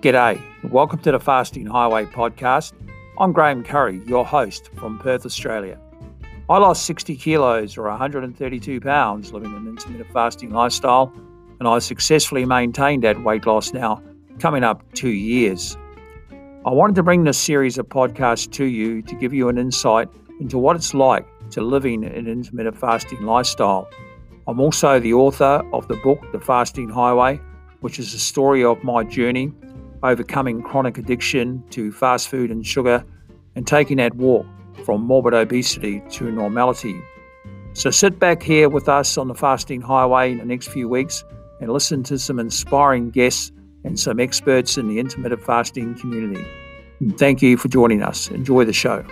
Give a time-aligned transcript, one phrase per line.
[0.00, 2.72] G'day, welcome to the Fasting Highway podcast.
[3.18, 5.78] I'm Graeme Currie, your host from Perth, Australia.
[6.48, 11.12] I lost 60 kilos or 132 pounds living an intermittent fasting lifestyle,
[11.58, 14.02] and I successfully maintained that weight loss now,
[14.38, 15.76] coming up two years.
[16.64, 20.08] I wanted to bring this series of podcasts to you to give you an insight
[20.40, 23.86] into what it's like to living an intermittent fasting lifestyle.
[24.46, 27.38] I'm also the author of the book, The Fasting Highway,
[27.80, 29.52] which is the story of my journey
[30.02, 33.04] overcoming chronic addiction to fast food and sugar
[33.54, 34.46] and taking that walk
[34.84, 36.98] from morbid obesity to normality.
[37.72, 41.24] So sit back here with us on the Fasting Highway in the next few weeks
[41.60, 43.52] and listen to some inspiring guests
[43.84, 46.44] and some experts in the intermittent fasting community.
[47.00, 48.28] And thank you for joining us.
[48.30, 49.04] Enjoy the show.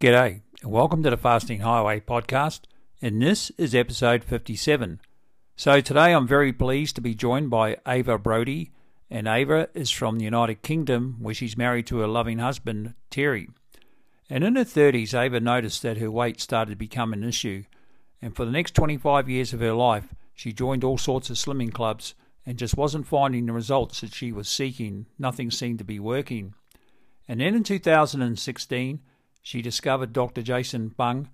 [0.00, 2.60] G'day, and welcome to the Fasting Highway podcast.
[3.02, 5.00] And this is episode 57.
[5.56, 8.70] So today I'm very pleased to be joined by Ava Brodie.
[9.10, 13.48] And Ava is from the United Kingdom, where she's married to her loving husband, Terry.
[14.30, 17.64] And in her 30s, Ava noticed that her weight started to become an issue.
[18.22, 21.72] And for the next 25 years of her life, she joined all sorts of slimming
[21.72, 22.14] clubs
[22.46, 25.06] and just wasn't finding the results that she was seeking.
[25.18, 26.54] Nothing seemed to be working.
[27.28, 29.00] And then in 2016,
[29.42, 30.42] she discovered Dr.
[30.42, 31.28] Jason Fung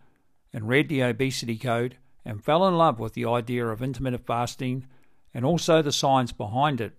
[0.53, 4.87] and read the obesity code and fell in love with the idea of intermittent fasting
[5.33, 6.93] and also the science behind it.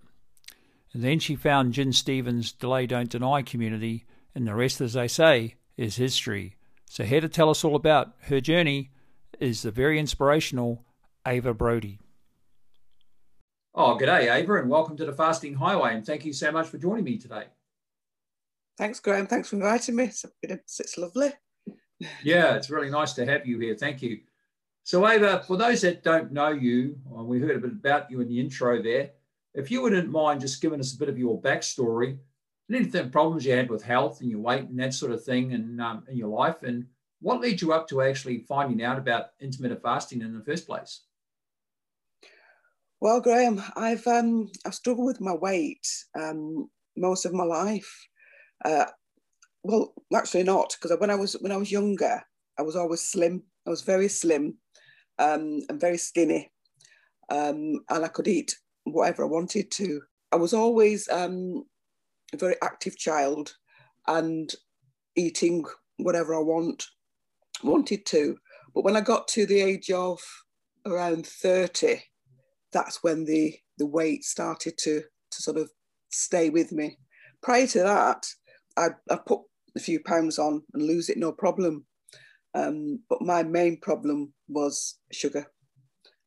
[0.92, 5.08] And then she found Gin Stephens' Delay Don't Deny community, and the rest, as they
[5.08, 6.56] say, is history.
[6.88, 8.90] So, here to tell us all about her journey
[9.40, 10.84] is the very inspirational
[11.26, 11.98] Ava Brodie.
[13.74, 15.94] Oh, good day, Ava, and welcome to the Fasting Highway.
[15.94, 17.44] And thank you so much for joining me today.
[18.76, 19.26] Thanks, Graeme.
[19.26, 20.10] Thanks for inviting me.
[20.42, 21.32] It's, it's lovely.
[22.22, 23.74] Yeah, it's really nice to have you here.
[23.74, 24.20] Thank you.
[24.84, 28.28] So, Ava, for those that don't know you, we heard a bit about you in
[28.28, 29.10] the intro there.
[29.54, 32.18] If you wouldn't mind just giving us a bit of your backstory,
[32.70, 35.80] anything problems you had with health and your weight and that sort of thing and
[35.80, 36.86] um, in your life, and
[37.20, 41.02] what led you up to actually finding out about intermittent fasting in the first place?
[43.00, 45.86] Well, Graeme, I've um, I've struggled with my weight
[46.18, 48.08] um, most of my life.
[48.64, 48.86] Uh,
[49.62, 52.22] well, actually not, because when I was when I was younger,
[52.58, 53.42] I was always slim.
[53.66, 54.58] I was very slim
[55.18, 56.50] um, and very skinny,
[57.30, 60.02] um, and I could eat whatever I wanted to.
[60.32, 61.64] I was always um,
[62.32, 63.54] a very active child
[64.08, 64.52] and
[65.16, 65.64] eating
[65.98, 66.86] whatever I want
[67.62, 68.36] wanted to.
[68.74, 70.20] But when I got to the age of
[70.86, 72.02] around 30,
[72.72, 75.70] that's when the, the weight started to, to sort of
[76.10, 76.98] stay with me.
[77.42, 78.26] Prior to that,
[78.76, 79.40] I, I put
[79.76, 81.86] a few pounds on and lose it no problem.
[82.54, 85.46] Um, but my main problem was sugar.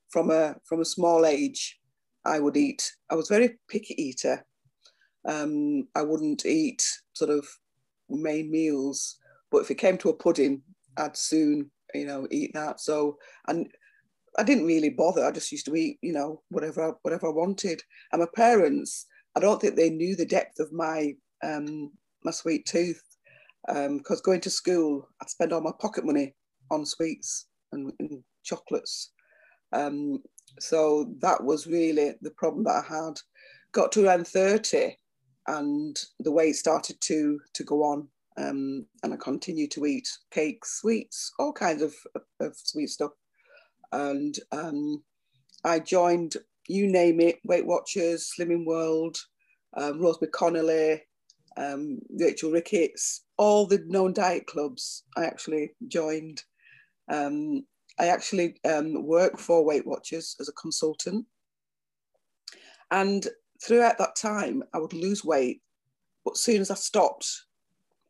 [0.10, 1.80] From a from a small age,
[2.24, 2.92] I would eat.
[3.10, 4.46] I was very picky eater.
[5.28, 7.48] Um, I wouldn't eat sort of
[8.10, 9.18] main meals,
[9.52, 10.62] but if it came to a pudding,
[10.98, 12.80] I'd soon you know eat that.
[12.80, 13.18] So
[13.48, 13.68] and
[14.38, 15.26] I didn't really bother.
[15.26, 17.82] I just used to eat you know whatever whatever I wanted.
[18.12, 19.06] And my parents,
[19.36, 21.14] I don't think they knew the depth of my
[21.44, 21.92] um,
[22.24, 23.02] my sweet tooth
[23.68, 26.36] because um, going to school, I'd spend all my pocket money
[26.72, 29.12] on sweets and, and chocolates.
[29.74, 30.22] Um,
[30.60, 33.20] so that was really the problem that I had.
[33.72, 34.98] Got to around 30
[35.48, 38.08] and the weight started to, to go on.
[38.38, 41.94] Um, and I continued to eat cakes, sweets, all kinds of,
[42.40, 43.12] of sweet stuff.
[43.92, 45.04] And um,
[45.64, 46.36] I joined,
[46.68, 49.18] you name it, Weight Watchers, Slimming World,
[49.78, 51.02] um, Rosemary Conley,
[51.58, 56.44] um, Rachel Ricketts, all the known diet clubs I actually joined.
[57.12, 57.66] Um,
[58.00, 61.26] I actually um, work for Weight Watchers as a consultant.
[62.92, 63.28] And
[63.64, 65.62] throughout that time, I would lose weight,
[66.24, 67.30] but as soon as I stopped,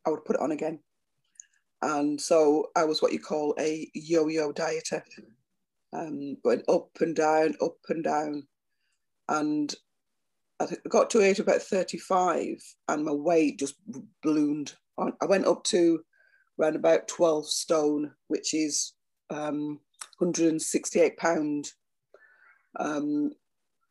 [0.06, 0.80] I would put it on again.
[1.82, 5.02] And so I was what you call a yo yo dieter,
[5.92, 8.46] um, going up and down, up and down.
[9.28, 9.74] And
[10.58, 13.74] I got to age about 35 and my weight just
[14.22, 14.74] ballooned.
[14.98, 16.00] I went up to
[16.58, 18.94] around about 12 stone, which is
[19.30, 19.80] um,
[20.18, 21.68] 168 pound.
[22.78, 23.32] Um,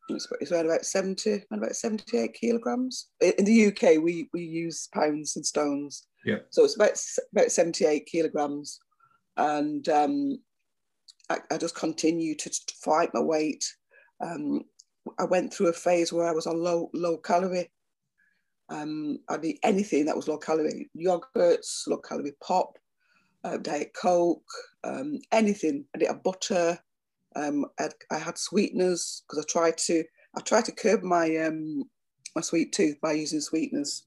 [0.08, 3.08] it's, it's around about 70, around about 78 kilograms.
[3.20, 6.06] In the UK, we, we use pounds and stones.
[6.24, 6.38] Yeah.
[6.50, 6.92] So it's about,
[7.32, 8.78] about 78 kilograms.
[9.36, 10.38] And um,
[11.28, 13.64] I, I just continue to, to fight my weight.
[14.20, 14.62] Um,
[15.18, 17.70] I went through a phase where I was on low low calorie.
[18.68, 22.78] Um, I'd eat anything that was low calorie, yogurts, low calorie pop,
[23.44, 24.42] uh, diet coke,
[24.84, 25.84] um, anything.
[25.94, 26.78] I'd eat a butter,
[27.36, 30.04] Um, I, had, I had sweeteners because I tried to
[30.36, 31.84] I tried to curb my um,
[32.34, 34.04] my sweet tooth by using sweeteners,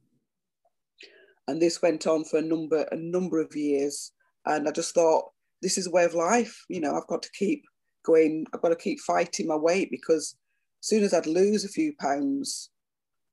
[1.47, 4.11] and this went on for a number a number of years.
[4.45, 5.31] And I just thought
[5.61, 6.65] this is a way of life.
[6.69, 7.63] You know, I've got to keep
[8.03, 8.45] going.
[8.53, 10.35] I've got to keep fighting my weight because
[10.81, 12.69] as soon as I'd lose a few pounds,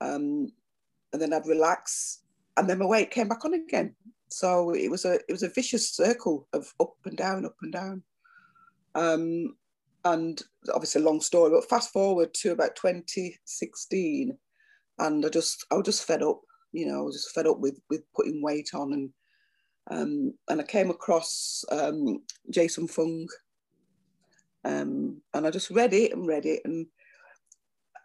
[0.01, 0.49] um,
[1.17, 2.21] and then I'd relax,
[2.59, 3.95] and then my weight came back on again.
[4.29, 7.73] So it was a it was a vicious circle of up and down, up and
[7.73, 8.03] down.
[8.95, 9.57] Um,
[10.05, 10.43] and
[10.75, 14.37] obviously a long story, but fast forward to about 2016,
[14.99, 16.43] and I just I was just fed up.
[16.73, 19.11] You know, I was just fed up with with putting weight on, and
[19.91, 23.27] um, and I came across um, Jason Fung,
[24.67, 26.87] um, and I just read it and read it, and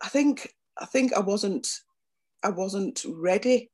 [0.01, 1.67] I think I think I wasn't
[2.43, 3.69] I wasn't ready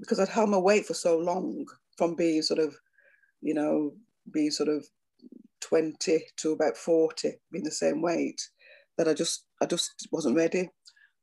[0.00, 1.66] because I'd held my weight for so long
[1.96, 2.76] from being sort of,
[3.40, 3.94] you know,
[4.32, 4.86] being sort of
[5.60, 8.48] 20 to about 40, being the same weight,
[8.98, 10.68] that I just I just wasn't ready.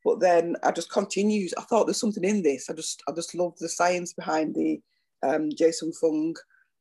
[0.04, 1.54] But then I just continued.
[1.57, 2.69] I thought there's something in this.
[2.69, 4.81] I just I just loved the science behind the
[5.24, 6.36] um, Jason Fung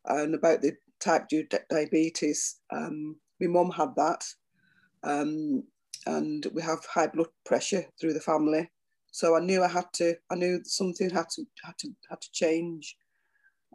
[0.06, 2.60] and about the type 2 diabetes.
[2.72, 4.24] Um, my mum had that.
[5.04, 5.64] Um,
[6.06, 8.70] and we have high blood pressure through the family.
[9.12, 12.32] So I knew I had to, I knew something had to, had to, had to
[12.32, 12.96] change.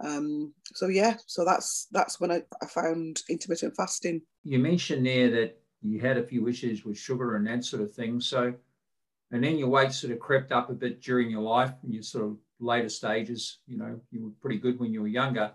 [0.03, 4.21] Um, so yeah, so that's that's when I, I found intermittent fasting.
[4.43, 7.93] You mentioned there that you had a few issues with sugar and that sort of
[7.93, 8.19] thing.
[8.19, 8.53] So,
[9.31, 12.03] and then your weight sort of crept up a bit during your life and your
[12.03, 13.59] sort of later stages.
[13.67, 15.51] You know, you were pretty good when you were younger.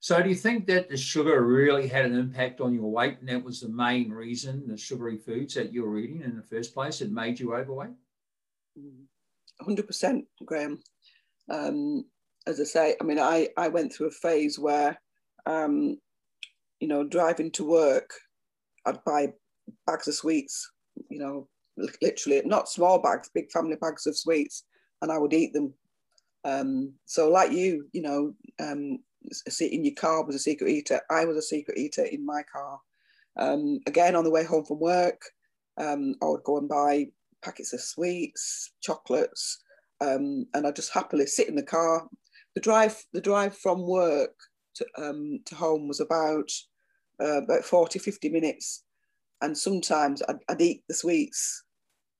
[0.00, 3.28] So, do you think that the sugar really had an impact on your weight, and
[3.28, 6.72] that was the main reason the sugary foods that you were eating in the first
[6.72, 7.90] place had made you overweight?
[9.62, 10.78] 100%, Graeme.
[11.50, 12.04] Um,
[12.46, 15.00] as I say, I mean, I, I went through a phase where,
[15.46, 15.98] um,
[16.80, 18.10] you know, driving to work,
[18.86, 19.32] I'd buy
[19.86, 20.70] bags of sweets,
[21.10, 21.48] you know,
[22.00, 24.64] literally, not small bags, big family bags of sweets,
[25.02, 25.74] and I would eat them.
[26.44, 28.98] Um, so, like you, you know, um,
[29.60, 31.00] in your car was a secret eater.
[31.10, 32.80] I was a secret eater in my car.
[33.36, 35.20] Um, again, on the way home from work,
[35.78, 37.06] um, I would go and buy
[37.42, 39.62] packets of sweets, chocolates,
[40.00, 42.08] um, and I just happily sit in the car.
[42.54, 44.34] The drive, the drive from work
[44.74, 46.50] to, um, to home was about
[47.20, 48.84] uh, about 40, 50 minutes.
[49.42, 51.64] And sometimes I'd, I'd, eat the sweets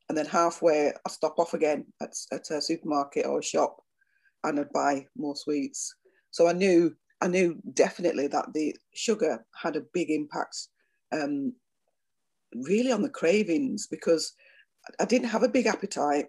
[0.08, 3.76] and then halfway I'd stop off again at, at a supermarket or a shop
[4.44, 5.94] and I'd buy more sweets.
[6.30, 10.56] So I knew I knew definitely that the sugar had a big impact
[11.12, 11.52] um,
[12.54, 14.32] really on the cravings because
[14.98, 16.26] I didn't have a big appetite.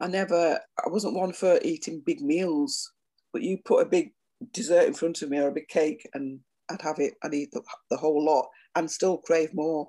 [0.00, 2.92] I never, I wasn't one for eating big meals,
[3.32, 4.12] but you put a big
[4.52, 6.40] dessert in front of me or a big cake and
[6.70, 9.88] I'd have it, I'd eat the, the whole lot and still crave more.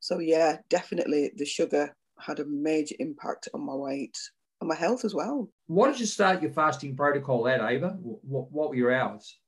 [0.00, 4.16] So, yeah, definitely the sugar had a major impact on my weight
[4.60, 5.48] and my health as well.
[5.66, 7.96] What did you start your fasting protocol at, Ava?
[8.00, 9.38] What, what were your hours?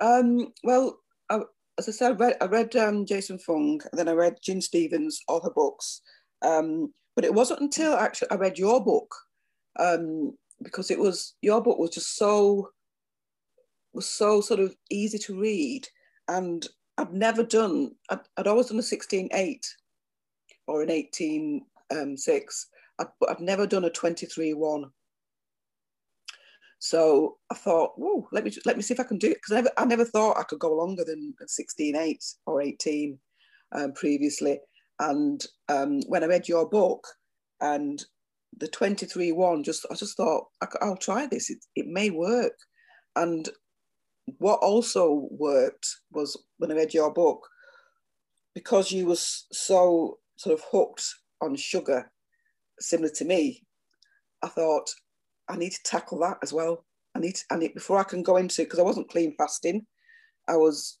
[0.00, 0.98] Um, well,
[1.30, 1.40] I,
[1.88, 4.60] as I said, I read, I read um, Jason Fung, and then I read Gin
[4.60, 6.00] Stephens, all her books.
[6.42, 9.12] Um, but it wasn't until actually I read your book,
[9.78, 12.70] um, because it was your book was just so
[13.92, 15.88] was so sort of easy to read,
[16.28, 16.66] and
[16.98, 17.92] I'd never done.
[18.10, 19.66] I'd, I'd always done a sixteen eight
[20.68, 24.90] or an eighteen um, six, I'd, but I'd never done a twenty three one.
[26.84, 29.34] So I thought, whoa, let me just, let me see if I can do it
[29.34, 33.16] because I never, I never thought I could go longer than 16, 8 or 18
[33.70, 34.58] um, previously.
[34.98, 37.06] And um, when I read your book
[37.60, 38.04] and
[38.58, 41.50] the 23 one, just I just thought I, will try this.
[41.50, 42.58] It, it may work.
[43.14, 43.48] And
[44.38, 47.46] what also worked was when I read your book,
[48.56, 51.04] because you were so sort of hooked
[51.40, 52.10] on sugar,
[52.80, 53.62] similar to me,
[54.42, 54.92] I thought
[55.52, 56.84] I need to tackle that as well.
[57.14, 59.34] I need, to, I need before I can go into it because I wasn't clean
[59.36, 59.86] fasting.
[60.48, 60.98] I was,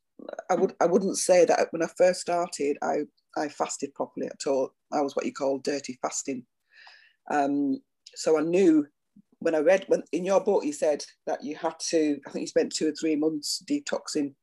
[0.50, 3.00] I would, I wouldn't say that when I first started, I,
[3.36, 4.70] I fasted properly at all.
[4.92, 6.44] I was what you call dirty fasting.
[7.30, 7.80] Um,
[8.14, 8.86] so I knew
[9.40, 12.18] when I read when in your book you said that you had to.
[12.26, 14.34] I think you spent two or three months detoxing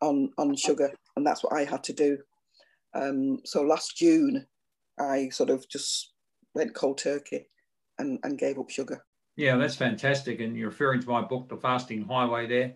[0.00, 2.18] on on sugar, and that's what I had to do.
[2.94, 4.46] Um, so last June,
[4.98, 6.12] I sort of just
[6.54, 7.46] went cold turkey
[7.98, 9.04] and, and gave up sugar.
[9.36, 10.40] Yeah, that's fantastic.
[10.40, 12.74] And you're referring to my book, The Fasting Highway, there,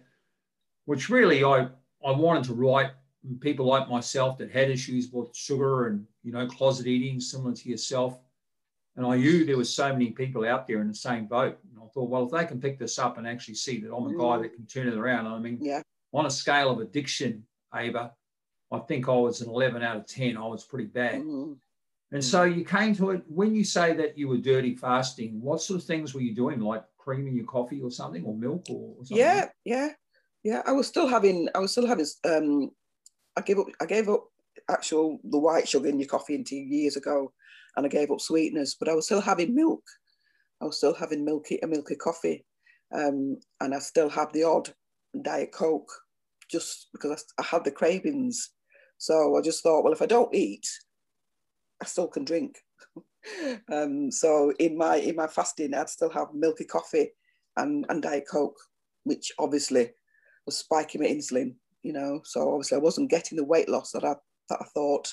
[0.86, 1.68] which really I,
[2.04, 2.92] I wanted to write
[3.40, 7.68] people like myself that had issues with sugar and, you know, closet eating, similar to
[7.68, 8.18] yourself.
[8.96, 11.58] And I knew there were so many people out there in the same boat.
[11.62, 14.06] And I thought, well, if they can pick this up and actually see that I'm
[14.06, 14.42] a guy mm.
[14.42, 15.82] that can turn it around, I mean, yeah.
[16.14, 17.44] on a scale of addiction,
[17.74, 18.12] Ava,
[18.72, 20.36] I think I was an 11 out of 10.
[20.38, 21.20] I was pretty bad.
[21.20, 21.52] Mm-hmm.
[22.12, 25.60] And so you came to it when you say that you were dirty fasting, what
[25.60, 26.60] sort of things were you doing?
[26.60, 29.16] Like cream in your coffee or something or milk or, or something?
[29.16, 29.88] Yeah, yeah.
[30.44, 30.62] Yeah.
[30.66, 32.70] I was still having I was still having um
[33.36, 34.24] I gave up I gave up
[34.70, 37.32] actual the white sugar in your coffee and tea years ago
[37.76, 39.82] and I gave up sweeteners, but I was still having milk.
[40.62, 42.44] I was still having milky a milky coffee.
[42.94, 44.72] Um, and I still have the odd
[45.22, 45.90] Diet Coke
[46.50, 48.50] just because I, I had the cravings.
[48.98, 50.66] So I just thought, well, if I don't eat,
[51.82, 52.58] I still can drink.
[53.72, 57.10] um, so in my in my fasting, I'd still have milky coffee
[57.56, 58.58] and, and Diet Coke,
[59.04, 59.90] which obviously
[60.44, 62.20] was spiking my insulin, you know.
[62.24, 64.14] So obviously I wasn't getting the weight loss that I
[64.48, 65.12] that I thought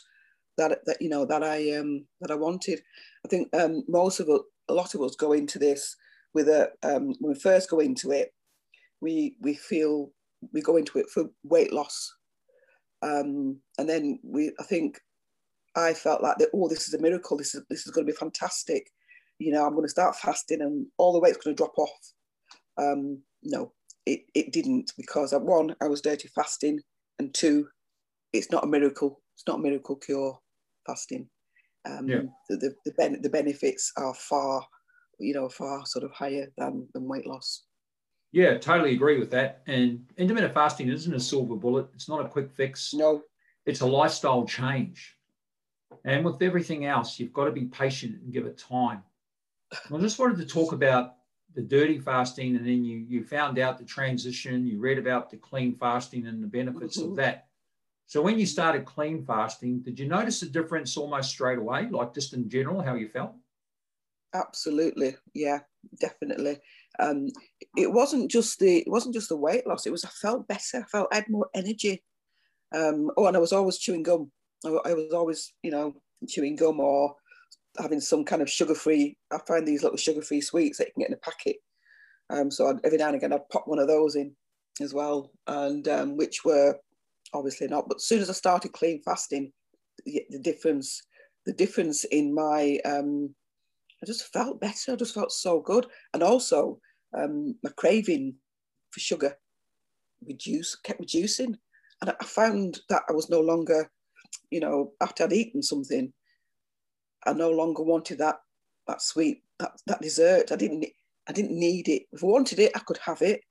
[0.57, 2.81] that that you know that I um that I wanted.
[3.25, 5.95] I think um most of us, a lot of us go into this
[6.33, 8.33] with a um when we first go into it,
[9.01, 10.11] we we feel
[10.51, 12.13] we go into it for weight loss.
[13.01, 14.99] Um, and then we I think
[15.75, 17.37] I felt like that, oh, this is a miracle.
[17.37, 18.91] This is this is going to be fantastic.
[19.39, 21.89] You know, I'm going to start fasting and all the weight's going to drop off.
[22.77, 23.73] Um, no,
[24.05, 26.79] it, it didn't because at one, I was dirty fasting,
[27.19, 27.67] and two,
[28.31, 29.21] it's not a miracle.
[29.35, 30.39] It's not a miracle cure
[30.85, 31.29] fasting.
[31.85, 32.21] Um, yeah.
[32.49, 34.65] the, the, the, ben- the benefits are far,
[35.19, 37.63] you know, far sort of higher than, than weight loss.
[38.31, 39.63] Yeah, totally agree with that.
[39.67, 41.87] And intermittent fasting isn't a silver bullet.
[41.93, 42.93] It's not a quick fix.
[42.93, 43.21] No.
[43.65, 45.15] It's a lifestyle change.
[46.05, 49.03] And with everything else, you've got to be patient and give it time.
[49.91, 51.15] I just wanted to talk about
[51.55, 54.65] the dirty fasting, and then you you found out the transition.
[54.67, 57.11] You read about the clean fasting and the benefits mm-hmm.
[57.11, 57.47] of that.
[58.05, 62.13] So when you started clean fasting, did you notice a difference almost straight away, like
[62.13, 63.33] just in general, how you felt?
[64.33, 65.59] Absolutely, yeah,
[65.99, 66.59] definitely.
[66.99, 67.29] Um,
[67.77, 69.85] it wasn't just the it wasn't just the weight loss.
[69.85, 70.81] It was I felt better.
[70.81, 72.03] I felt I had more energy.
[72.73, 74.31] Um, oh, and I was always chewing gum.
[74.65, 75.93] I, was always, you know,
[76.27, 77.15] chewing gum or
[77.79, 79.17] having some kind of sugar-free.
[79.31, 81.57] I find these little sugar-free sweets that you can get in a packet.
[82.29, 84.35] Um, so I'd, every now and again, I'd pop one of those in
[84.81, 86.77] as well, and um, which were
[87.33, 87.87] obviously not.
[87.87, 89.51] But as soon as I started clean fasting,
[90.05, 91.03] the, the difference,
[91.45, 93.35] the difference in my, um,
[94.01, 94.93] I just felt better.
[94.93, 96.79] I just felt so good, and also
[97.17, 98.35] um, my craving
[98.91, 99.35] for sugar
[100.25, 101.57] reduced, kept reducing,
[102.01, 103.91] and I found that I was no longer
[104.49, 106.13] you know, after I'd eaten something,
[107.25, 108.37] I no longer wanted that
[108.87, 110.51] that sweet that that dessert.
[110.51, 110.85] I didn't
[111.27, 112.03] I didn't need it.
[112.11, 113.41] If I wanted it, I could have it.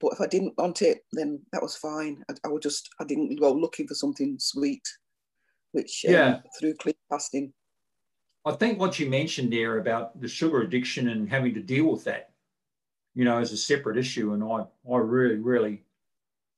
[0.00, 2.22] But if I didn't want it, then that was fine.
[2.30, 4.86] I, I would just I didn't go looking for something sweet,
[5.72, 7.52] which um, yeah through clean fasting.
[8.46, 12.04] I think what you mentioned there about the sugar addiction and having to deal with
[12.04, 12.32] that,
[13.14, 15.84] you know, as a separate issue, and I I really really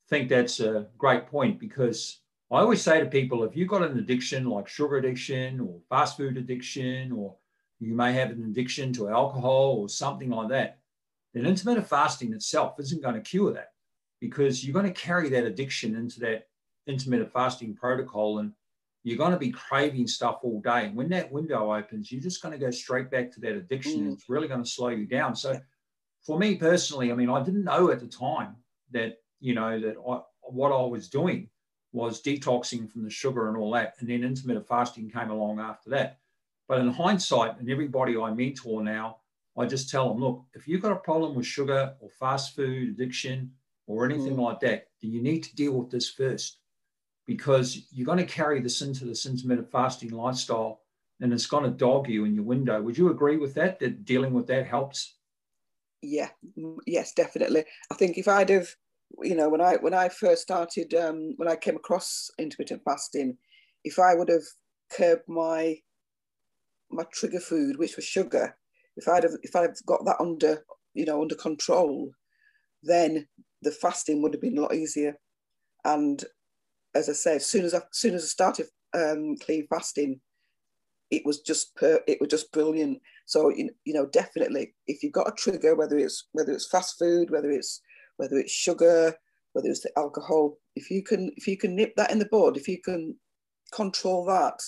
[0.09, 3.99] think that's a great point because I always say to people, if you've got an
[3.99, 7.35] addiction like sugar addiction or fast food addiction, or
[7.81, 10.79] you may have an addiction to alcohol or something like that,
[11.35, 13.73] then intermittent fasting itself isn't going to cure that
[14.21, 16.47] because you're going to carry that addiction into that
[16.87, 18.53] intermittent fasting protocol and
[19.03, 20.87] you're going to be craving stuff all day.
[20.87, 24.09] And when that window opens, you're just going to go straight back to that addiction.
[24.09, 24.13] Mm.
[24.13, 25.37] It's really going to slow you down.
[25.37, 25.61] So
[26.25, 28.57] for me personally, I mean, I didn't know at the time
[28.93, 31.51] that, you know, that I, what I was doing
[31.93, 33.95] was detoxing from the sugar and all that.
[33.99, 36.19] And then intermittent fasting came along after that.
[36.69, 39.19] But in hindsight, and everybody I mentor now,
[39.59, 42.91] I just tell them, look, if you've got a problem with sugar or fast food
[42.91, 43.53] addiction
[43.87, 44.43] or anything mm.
[44.43, 46.59] like that, then you need to deal with this first
[47.27, 50.81] because you're going to carry this into this intermittent fasting lifestyle
[51.21, 52.81] and it's going to dog you in your window.
[52.83, 55.15] Would you agree with that, that dealing with that helps?
[56.03, 56.29] Yeah,
[56.87, 57.65] yes, definitely.
[57.91, 58.69] I think if I'd have
[59.23, 63.37] you know, when I when I first started, um, when I came across intermittent fasting,
[63.85, 64.45] if I would have
[64.93, 65.79] curbed my
[66.91, 68.57] my trigger food, which was sugar,
[68.97, 72.13] if I'd have if I'd got that under you know under control,
[72.83, 73.27] then
[73.63, 75.19] the fasting would have been a lot easier.
[75.85, 76.23] And
[76.95, 80.21] as I said, as soon as I as soon as I started um, clean fasting,
[81.11, 83.01] it was just per, it was just brilliant.
[83.27, 86.99] So you, you know definitely if you've got a trigger, whether it's whether it's fast
[86.99, 87.81] food, whether it's
[88.17, 89.15] whether it's sugar,
[89.53, 90.59] whether it's the alcohol.
[90.75, 93.17] If you can, if you can nip that in the bud, if you can
[93.73, 94.61] control that,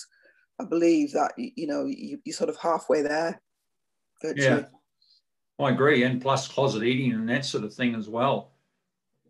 [0.59, 3.41] I believe that you know you, you're sort of halfway there.
[4.21, 4.61] Virtually.
[4.61, 4.65] Yeah,
[5.65, 8.51] I agree, and plus closet eating and that sort of thing as well.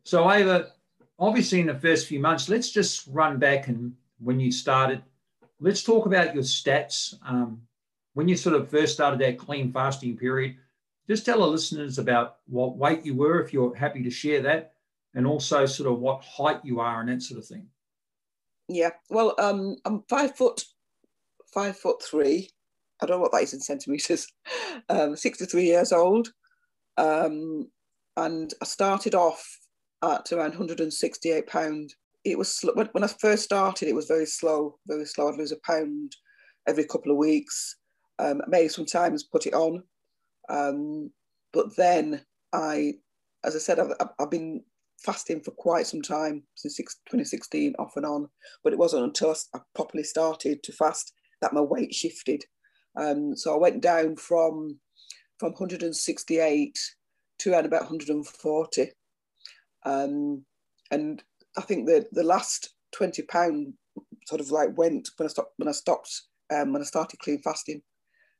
[0.04, 0.72] So, Ava,
[1.20, 5.04] obviously in the first few months, let's just run back and when you started,
[5.60, 7.16] let's talk about your stats.
[7.26, 7.62] Um,
[8.14, 10.58] when you sort of first started that clean fasting period,
[11.10, 14.74] just tell our listeners about what weight you were, if you're happy to share that,
[15.16, 17.66] and also sort of what height you are and that sort of thing.
[18.68, 18.92] Yeah.
[19.10, 20.64] Well, um, I'm five foot,
[21.52, 22.52] five foot three.
[23.02, 24.28] I don't know what that is in centimeters.
[24.88, 26.30] Um, 63 years old.
[26.98, 27.70] Um,
[28.18, 29.46] and I started off
[30.04, 31.94] at around 168 pound.
[32.24, 35.30] It was when, when I first started, it was very slow, very slow.
[35.30, 36.16] I'd lose a pound
[36.68, 37.76] every couple of weeks.
[38.20, 39.84] Um, I may sometimes put it on,
[40.50, 41.12] um,
[41.54, 42.22] but then
[42.54, 42.94] I,
[43.44, 44.64] as I said, I've, I've been
[45.04, 48.28] fasting for quite some time since 2016, off and on.
[48.64, 52.44] But it wasn't until I properly started to fast that my weight shifted.
[53.00, 54.80] Um, so I went down from
[55.40, 56.78] from 168
[57.40, 58.92] to around about 140.
[59.86, 60.44] Um,
[60.92, 61.24] and
[61.58, 63.74] I think the the last 20 pound
[64.28, 66.22] sort of like went when I stopped when I stopped
[66.54, 67.82] um, when I started clean fasting,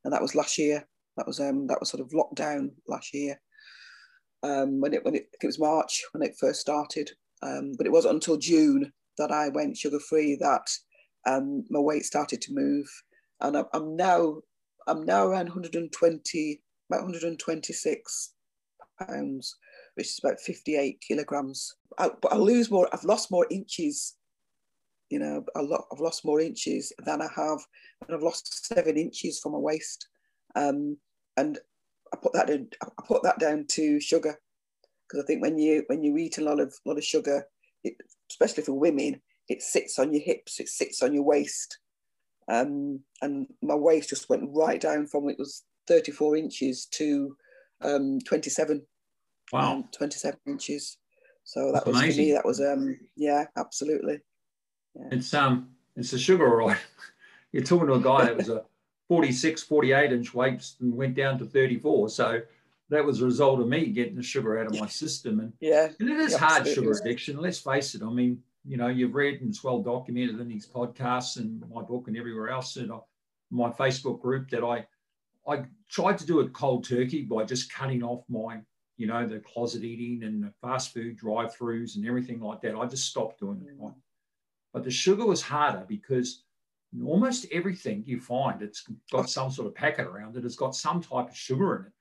[0.04, 0.88] and that was last year.
[1.20, 3.42] That was um, that was sort of lockdown last year.
[4.42, 7.12] Um, when it when it, it was March when it first started,
[7.44, 10.66] um, but it wasn't until June that I went sugar free that
[11.28, 12.88] um, my weight started to move,
[13.42, 14.38] and I'm, I'm now
[14.88, 18.34] I'm now around 120 about 126
[19.06, 19.58] pounds,
[19.96, 21.76] which is about 58 kilograms.
[21.98, 22.88] I, but I lose more.
[22.94, 24.16] I've lost more inches.
[25.10, 25.84] You know, a lot.
[25.92, 27.60] I've lost more inches than I have,
[28.08, 30.08] and I've lost seven inches from my waist.
[30.56, 30.98] Um,
[31.40, 31.60] and
[32.14, 32.70] I put that in.
[32.82, 34.40] I put that down to sugar,
[35.08, 37.46] because I think when you when you eat a lot of lot of sugar,
[37.84, 37.96] it,
[38.30, 41.80] especially for women, it sits on your hips, it sits on your waist,
[42.52, 47.36] um, and my waist just went right down from it was 34 inches to
[47.82, 48.86] um, 27
[49.52, 49.74] Wow.
[49.74, 50.98] Um, 27 inches.
[51.44, 52.24] So that That's was amazing.
[52.24, 54.20] for me, that was, um, yeah, absolutely.
[54.96, 55.08] Yeah.
[55.12, 56.78] It's, um, it's the sugar, right.
[57.52, 58.64] You're talking to a guy that was a
[59.10, 62.10] 46, 48 inch weights and went down to 34.
[62.10, 62.42] So
[62.90, 65.42] that was a result of me getting the sugar out of my system.
[65.42, 67.38] And, yeah, and it is hard sugar addiction.
[67.38, 68.04] Let's face it.
[68.04, 71.82] I mean, you know, you've read and it's well documented in these podcasts and my
[71.82, 73.00] book and everywhere else and uh,
[73.52, 74.86] my Facebook group that I,
[75.48, 78.62] I tried to do it cold turkey by just cutting off my
[79.00, 82.76] you know, the closet eating and the fast food drive-throughs and everything like that.
[82.76, 83.74] I just stopped doing it.
[83.80, 83.94] Right?
[84.74, 86.44] But the sugar was harder because
[87.06, 91.02] almost everything you find it's got some sort of packet around it has got some
[91.02, 91.92] type of sugar in it.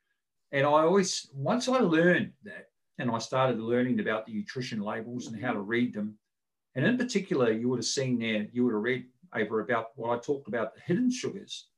[0.51, 5.27] And I always, once I learned that, and I started learning about the nutrition labels
[5.27, 5.69] and how to mm-hmm.
[5.69, 6.15] read them,
[6.75, 10.17] and in particular, you would have seen there, you would have read over about what
[10.17, 11.69] I talked about the hidden sugars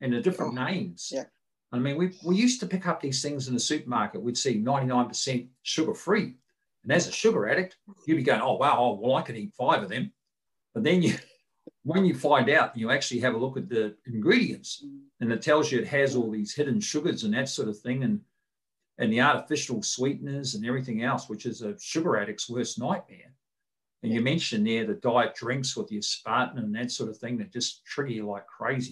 [0.00, 1.10] and the different oh, names.
[1.12, 1.24] Yeah.
[1.72, 4.22] I mean, we, we used to pick up these things in the supermarket.
[4.22, 6.36] We'd see 99% sugar free.
[6.82, 9.52] And as a sugar addict, you'd be going, oh, wow, oh, well, I can eat
[9.56, 10.12] five of them.
[10.74, 11.14] But then you,
[11.82, 14.84] when you find out, you actually have a look at the ingredients
[15.20, 18.04] and it tells you it has all these hidden sugars and that sort of thing
[18.04, 18.20] and,
[18.98, 23.32] and the artificial sweeteners and everything else, which is a sugar addict's worst nightmare.
[24.02, 27.38] And you mentioned there the diet drinks with the aspartame and that sort of thing
[27.38, 28.90] that just trigger you like crazy.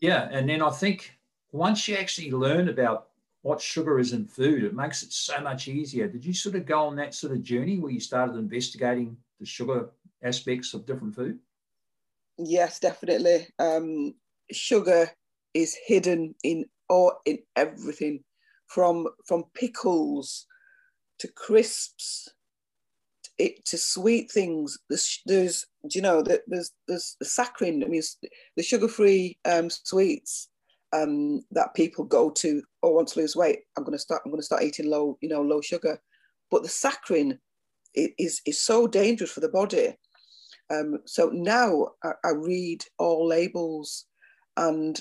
[0.00, 0.28] Yeah.
[0.30, 1.18] And then I think
[1.52, 3.08] once you actually learn about
[3.42, 6.08] what sugar is in food, it makes it so much easier.
[6.08, 9.46] Did you sort of go on that sort of journey where you started investigating the
[9.46, 9.90] sugar
[10.22, 11.38] aspects of different food?
[12.38, 13.48] Yes, definitely.
[13.58, 14.14] Um,
[14.52, 15.10] sugar
[15.54, 18.22] is hidden in or in everything,
[18.68, 20.46] from from pickles
[21.18, 22.28] to crisps,
[23.24, 24.78] to, it, to sweet things.
[24.88, 27.84] There's, there's you know, that there's there's the saccharin.
[27.84, 28.02] I mean,
[28.56, 30.48] the sugar-free um, sweets
[30.92, 33.60] um, that people go to or oh, want to lose weight.
[33.76, 34.22] I'm going to start.
[34.24, 36.00] I'm to start eating low, you know, low sugar.
[36.50, 37.38] But the saccharin
[37.94, 39.96] is is so dangerous for the body.
[40.70, 44.04] Um, so now I, I, read all labels,
[44.56, 45.00] and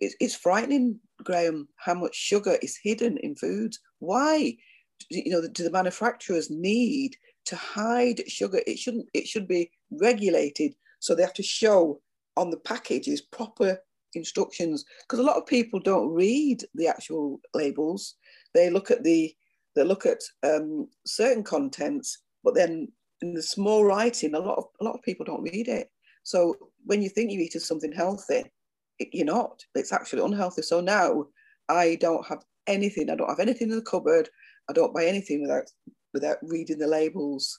[0.00, 3.78] it, it's frightening, Graeme, how much sugar is hidden in foods.
[4.00, 4.56] Why?
[5.08, 8.60] You know, do the manufacturers need to hide sugar?
[8.66, 9.06] It shouldn't.
[9.14, 10.74] It should be regulated.
[10.98, 12.00] So they have to show
[12.36, 13.78] on the packages proper
[14.14, 18.16] instructions because a lot of people don't read the actual labels
[18.54, 19.32] they look at the
[19.76, 22.88] they look at um, certain contents but then
[23.22, 25.90] in the small writing a lot of a lot of people don't read it.
[26.22, 26.54] So
[26.84, 28.44] when you think you're eating something healthy
[28.98, 29.62] it, you're not.
[29.74, 30.62] It's actually unhealthy.
[30.62, 31.26] So now
[31.68, 33.10] i don't have anything.
[33.10, 34.28] I don't have anything in the cupboard.
[34.68, 35.70] I don't buy anything without
[36.12, 37.58] without reading the labels.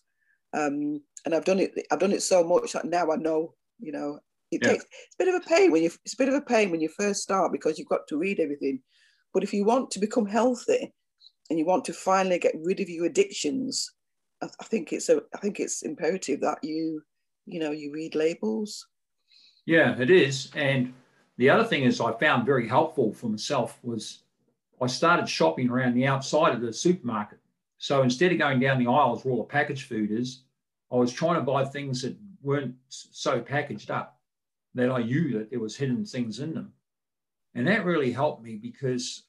[0.54, 3.92] Um, and i've done it i've done it so much that now i know you
[3.92, 4.20] know
[4.52, 4.72] it yeah.
[4.72, 6.72] takes it's a bit of a pain when you it's a bit of a pain
[6.72, 8.82] when you first start because you've got to read everything.
[9.34, 10.94] But if you want to become healthy
[11.50, 13.90] and you want to finally get rid of your addictions,
[14.42, 17.02] I, think it's a I think it's imperative that you
[17.46, 18.88] you know you read labels.
[19.66, 20.52] Yeah, it is.
[20.56, 20.94] And
[21.38, 24.24] the other thing is I found very helpful for myself was
[24.82, 27.40] I started shopping around the outside of the supermarket.
[27.78, 30.44] So instead of going down the aisles where all the packaged food is,
[30.92, 34.20] I was trying to buy things that weren't so packaged up
[34.74, 36.74] that I knew that there was hidden things in them.
[37.54, 39.24] And that really helped me because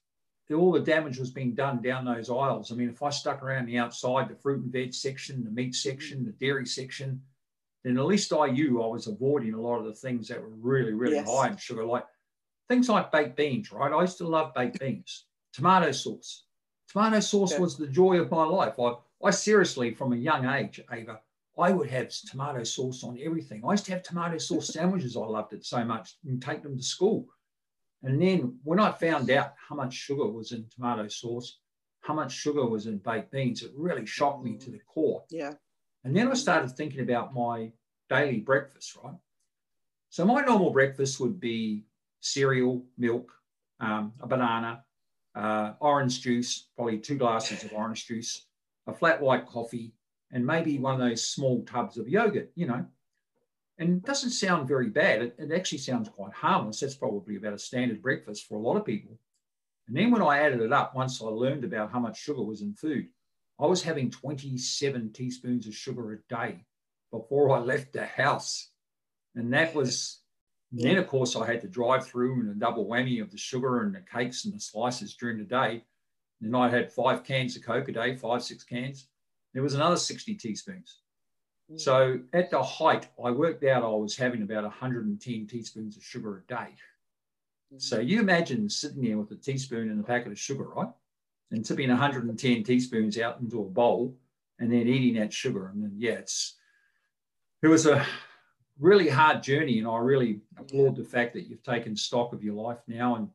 [0.52, 2.72] all the damage was being done down those aisles.
[2.72, 5.74] I mean, if I stuck around the outside, the fruit and veg section, the meat
[5.74, 7.20] section, the dairy section,
[7.84, 10.48] then at least I knew I was avoiding a lot of the things that were
[10.48, 11.28] really, really yes.
[11.28, 12.04] high in sugar, like
[12.68, 13.92] things like baked beans, right?
[13.92, 16.44] I used to love baked beans, tomato sauce.
[16.88, 18.78] Tomato sauce was the joy of my life.
[18.78, 21.20] I, I seriously, from a young age, Ava,
[21.58, 23.62] I would have tomato sauce on everything.
[23.64, 25.16] I used to have tomato sauce sandwiches.
[25.16, 27.26] I loved it so much and take them to school.
[28.02, 31.58] And then when I found out how much sugar was in tomato sauce,
[32.00, 35.22] how much sugar was in baked beans, it really shocked me to the core.
[35.30, 35.52] Yeah.
[36.04, 37.70] And then I started thinking about my
[38.10, 39.14] daily breakfast, right?
[40.10, 41.84] So my normal breakfast would be
[42.20, 43.32] cereal, milk,
[43.80, 44.84] um, a banana,
[45.34, 48.46] uh, orange juice, probably two glasses of orange juice,
[48.86, 49.94] a flat white coffee,
[50.32, 52.84] and maybe one of those small tubs of yogurt, you know.
[53.78, 55.22] And it doesn't sound very bad.
[55.22, 56.80] It, it actually sounds quite harmless.
[56.80, 59.18] That's probably about a standard breakfast for a lot of people.
[59.88, 62.62] And then when I added it up, once I learned about how much sugar was
[62.62, 63.08] in food,
[63.58, 66.64] I was having 27 teaspoons of sugar a day
[67.11, 68.70] before I left the house.
[69.35, 70.20] And that was,
[70.70, 73.82] then of course, I had to drive through and a double whammy of the sugar
[73.82, 75.85] and the cakes and the slices during the day.
[76.40, 79.08] Then I had five cans of Coke a day, five, six cans.
[79.54, 81.01] There was another 60 teaspoons.
[81.77, 86.38] So at the height, I worked out I was having about 110 teaspoons of sugar
[86.38, 86.75] a day.
[87.72, 87.81] Mm.
[87.81, 90.90] So you imagine sitting there with a teaspoon and a packet of sugar, right?
[91.51, 94.16] And tipping 110 teaspoons out into a bowl
[94.59, 95.68] and then eating that sugar.
[95.68, 96.57] And then, yeah, it's,
[97.62, 98.05] it was a
[98.79, 99.79] really hard journey.
[99.79, 103.29] And I really applaud the fact that you've taken stock of your life now and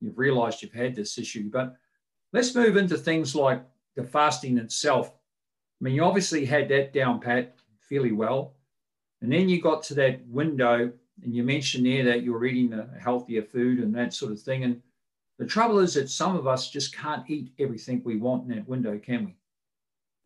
[0.00, 1.50] you've realized you've had this issue.
[1.50, 1.74] But
[2.32, 3.62] let's move into things like
[3.96, 5.08] the fasting itself.
[5.08, 7.56] I mean, you obviously had that down pat
[7.88, 8.54] fairly well.
[9.22, 12.88] And then you got to that window, and you mentioned there that you're eating the
[13.00, 14.64] healthier food and that sort of thing.
[14.64, 14.82] And
[15.38, 18.68] the trouble is that some of us just can't eat everything we want in that
[18.68, 19.36] window, can we?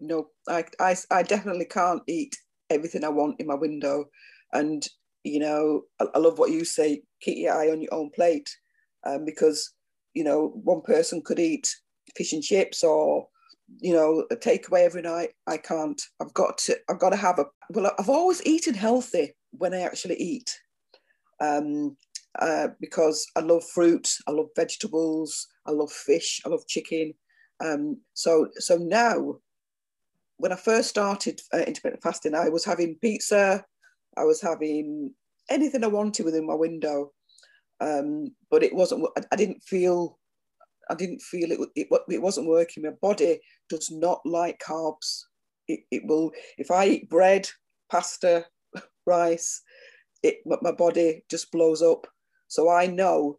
[0.00, 2.36] No, I, I, I definitely can't eat
[2.70, 4.06] everything I want in my window.
[4.52, 4.86] And,
[5.24, 8.48] you know, I, I love what you say keep your eye on your own plate
[9.04, 9.72] um, because,
[10.14, 11.68] you know, one person could eat
[12.16, 13.28] fish and chips or
[13.78, 15.30] you know, a takeaway every night.
[15.46, 16.00] I can't.
[16.20, 16.76] I've got to.
[16.88, 17.46] I've got to have a.
[17.70, 20.58] Well, I've always eaten healthy when I actually eat,
[21.40, 21.96] um,
[22.38, 24.08] uh, because I love fruit.
[24.26, 25.46] I love vegetables.
[25.66, 26.40] I love fish.
[26.44, 27.14] I love chicken.
[27.64, 29.36] Um, so so now,
[30.38, 33.64] when I first started uh, intermittent fasting, I was having pizza.
[34.16, 35.14] I was having
[35.48, 37.12] anything I wanted within my window,
[37.80, 39.06] um, but it wasn't.
[39.16, 40.18] I, I didn't feel
[40.90, 42.82] I didn't feel it, it, it wasn't working.
[42.82, 45.22] My body does not like carbs.
[45.68, 47.48] It, it will, if I eat bread,
[47.90, 48.44] pasta,
[49.06, 49.62] rice,
[50.22, 52.06] it, my body just blows up.
[52.48, 53.38] So I know,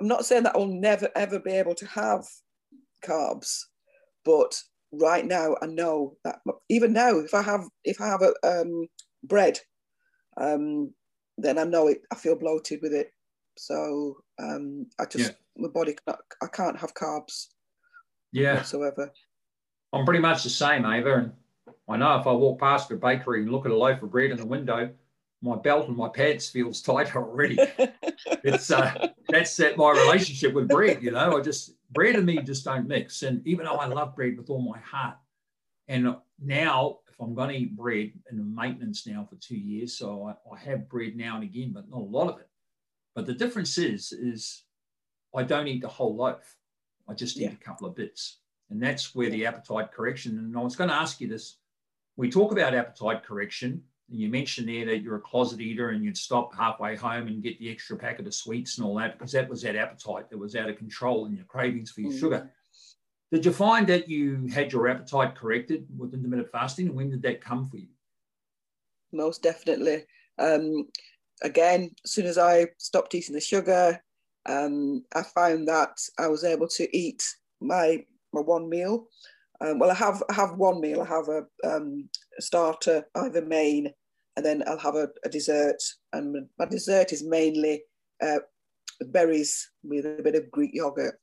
[0.00, 2.24] I'm not saying that I'll never ever be able to have
[3.04, 3.60] carbs,
[4.24, 4.60] but
[4.92, 8.86] right now I know that even now, if I have if I have a um,
[9.24, 9.58] bread,
[10.36, 10.92] um,
[11.38, 12.02] then I know it.
[12.12, 13.12] I feel bloated with it.
[13.56, 15.36] So um, I just yeah.
[15.60, 17.48] My body I can't have carbs.
[18.32, 18.56] Yeah.
[18.56, 19.12] Whatsoever.
[19.92, 21.14] I'm pretty much the same, Ava.
[21.14, 21.32] And
[21.88, 24.30] I know if I walk past a bakery and look at a loaf of bread
[24.30, 24.90] in the window,
[25.42, 27.58] my belt and my pants feels tighter already.
[28.44, 31.02] it's uh, that's that my relationship with bread.
[31.02, 33.22] You know, I just bread and me just don't mix.
[33.22, 35.16] And even though I love bread with all my heart,
[35.88, 40.28] and now if I'm going to eat bread in maintenance now for two years, so
[40.28, 42.48] I, I have bread now and again, but not a lot of it.
[43.14, 44.62] But the difference is, is
[45.34, 46.56] I don't eat the whole loaf.
[47.08, 47.50] I just eat yeah.
[47.50, 48.38] a couple of bits.
[48.70, 51.56] And that's where the appetite correction, and I was going to ask you this.
[52.16, 56.04] We talk about appetite correction, and you mentioned there that you're a closet eater and
[56.04, 59.32] you'd stop halfway home and get the extra packet of sweets and all that because
[59.32, 62.20] that was that appetite that was out of control and your cravings for your mm.
[62.20, 62.50] sugar.
[63.32, 67.22] Did you find that you had your appetite corrected with intermittent fasting, and when did
[67.22, 67.88] that come for you?
[69.12, 70.04] Most definitely.
[70.38, 70.88] Um,
[71.42, 74.02] again, as soon as I stopped eating the sugar,
[74.46, 77.22] I found that I was able to eat
[77.60, 79.06] my my one meal.
[79.60, 81.02] Um, well, I have I have one meal.
[81.02, 83.92] I have a, um, a starter, either main,
[84.36, 85.82] and then I'll have a, a dessert.
[86.12, 87.82] And my dessert is mainly
[88.22, 88.38] uh,
[89.00, 91.18] berries with a bit of Greek yogurt.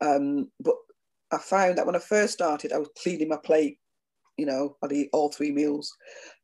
[0.00, 0.74] Um, but
[1.32, 3.78] I found that when I first started, I was cleaning my plate.
[4.36, 5.92] You know, I'd eat all three meals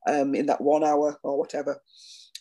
[0.08, 1.80] um, in that one hour or whatever.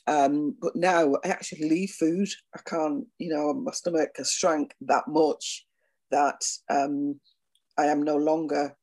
[0.08, 2.30] Um, but now I actually leave food.
[2.56, 5.66] I can't, you know, my stomach has shrank that much
[6.12, 7.20] that um,
[7.78, 8.76] I am no longer,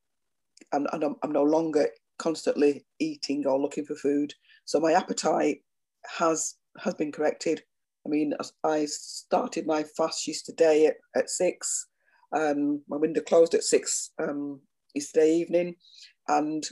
[0.71, 1.87] I'm, I'm, no longer
[2.19, 4.33] constantly eating or looking for food.
[4.65, 5.57] So my appetite
[6.17, 7.61] has has been corrected.
[8.05, 8.33] I mean,
[8.63, 11.87] I started my fast yesterday at, at six.
[12.35, 14.59] Um, my window closed at six um,
[14.93, 15.75] yesterday evening,
[16.27, 16.63] and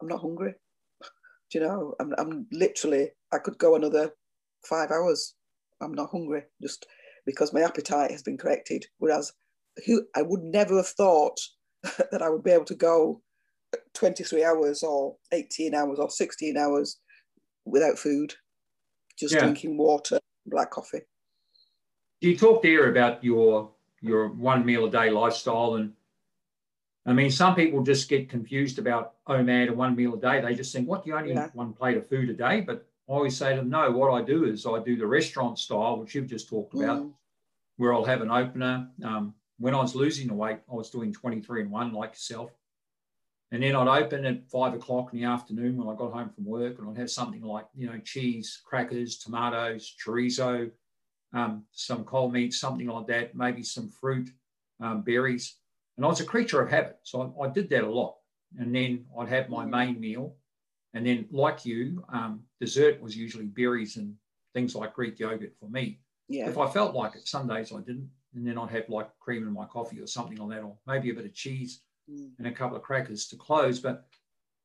[0.00, 0.54] I'm not hungry.
[1.50, 1.94] Do you know?
[2.00, 4.12] I'm, I'm literally, I could go another
[4.64, 5.34] five hours.
[5.80, 6.86] I'm not hungry just
[7.26, 8.86] because my appetite has been corrected.
[8.98, 9.32] Whereas
[9.86, 11.38] who I would never have thought
[11.82, 13.22] that I would be able to go
[13.94, 16.98] 23 hours or 18 hours or 16 hours
[17.64, 18.34] without food,
[19.18, 19.40] just yeah.
[19.40, 21.00] drinking water, black coffee.
[22.20, 25.92] You talked there about your your one meal a day lifestyle and
[27.04, 30.40] I mean, some people just get confused about OMAD and one meal a day.
[30.40, 31.46] They just think, what, you only yeah.
[31.46, 32.60] eat one plate of food a day?
[32.60, 35.58] But I always say to them, no, what I do is I do the restaurant
[35.58, 37.12] style, which you've just talked about, mm.
[37.76, 38.88] where I'll have an opener.
[39.04, 42.52] Um, when I was losing the weight, I was doing 23 and one like yourself.
[43.50, 46.46] And then I'd open at five o'clock in the afternoon when I got home from
[46.46, 50.70] work, and I'd have something like, you know, cheese, crackers, tomatoes, chorizo,
[51.34, 54.30] um, some cold meat, something like that, maybe some fruit,
[54.80, 55.56] um, berries.
[55.96, 56.98] And I was a creature of habit.
[57.02, 58.16] So I, I, did that a lot.
[58.58, 60.36] And then I'd have my main meal.
[60.94, 64.14] And then, like you, um, dessert was usually berries and
[64.54, 66.00] things like Greek yogurt for me.
[66.28, 66.48] Yeah.
[66.48, 68.10] If I felt like it, some days I didn't.
[68.34, 71.10] And then I'd have like cream in my coffee or something like that, or maybe
[71.10, 72.30] a bit of cheese mm.
[72.38, 73.78] and a couple of crackers to close.
[73.78, 74.06] But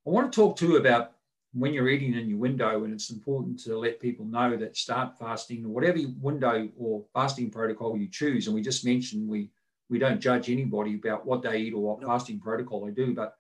[0.06, 1.12] I want to talk too about
[1.54, 5.18] when you're eating in your window, and it's important to let people know that start
[5.18, 8.48] fasting or whatever window or fasting protocol you choose.
[8.48, 9.50] And we just mentioned we
[9.90, 12.08] we don't judge anybody about what they eat or what no.
[12.08, 13.37] fasting protocol they do, but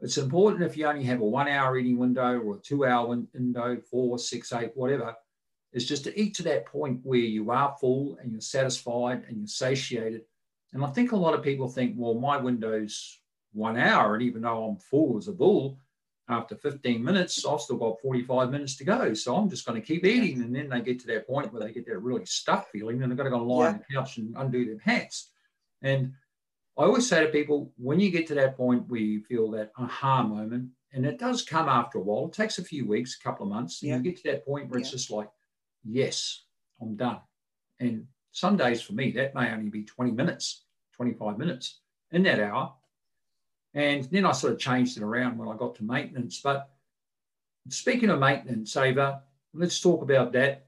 [0.00, 3.06] it's important if you only have a one hour eating window or a two hour
[3.34, 5.14] window, four, six, eight, whatever,
[5.72, 9.38] is just to eat to that point where you are full and you're satisfied and
[9.38, 10.22] you're satiated.
[10.72, 13.20] And I think a lot of people think, well, my window's
[13.52, 15.78] one hour, and even though I'm full as a bull,
[16.28, 19.14] after 15 minutes, I've still got 45 minutes to go.
[19.14, 20.42] So I'm just going to keep eating.
[20.42, 23.10] And then they get to that point where they get that really stuffed feeling and
[23.10, 23.70] they've got to go lie yeah.
[23.70, 25.30] on the couch and undo their pants.
[25.80, 26.12] And
[26.78, 29.72] I always say to people, when you get to that point where you feel that
[29.76, 33.22] aha moment, and it does come after a while, it takes a few weeks, a
[33.22, 33.96] couple of months, and yeah.
[33.96, 34.82] you get to that point where yeah.
[34.82, 35.28] it's just like,
[35.84, 36.44] yes,
[36.80, 37.18] I'm done.
[37.80, 40.62] And some days for me, that may only be 20 minutes,
[40.94, 41.80] 25 minutes
[42.12, 42.72] in that hour.
[43.74, 46.40] And then I sort of changed it around when I got to maintenance.
[46.40, 46.70] But
[47.68, 50.66] speaking of maintenance, Ava, let's talk about that.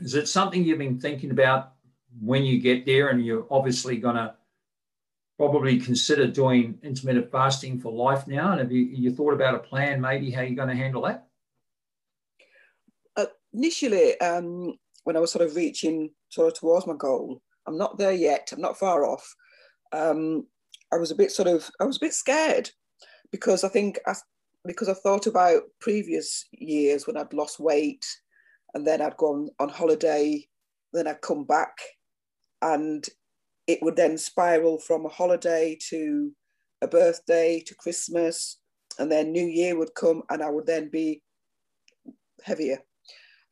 [0.00, 1.72] Is it something you've been thinking about
[2.20, 4.34] when you get there, and you're obviously going to
[5.36, 8.52] probably consider doing intermittent fasting for life now.
[8.52, 11.26] And have you, you thought about a plan, maybe how you're going to handle that?
[13.16, 17.78] Uh, initially, um, when I was sort of reaching sort of towards my goal, I'm
[17.78, 18.50] not there yet.
[18.52, 19.34] I'm not far off.
[19.92, 20.46] Um,
[20.92, 22.70] I was a bit sort of, I was a bit scared
[23.32, 24.14] because I think I,
[24.64, 28.04] because I thought about previous years when I'd lost weight
[28.74, 30.46] and then I'd gone on holiday,
[30.92, 31.76] then I'd come back
[32.62, 33.04] and
[33.66, 36.32] it would then spiral from a holiday to
[36.82, 38.58] a birthday to Christmas,
[38.98, 41.22] and then New Year would come, and I would then be
[42.42, 42.78] heavier.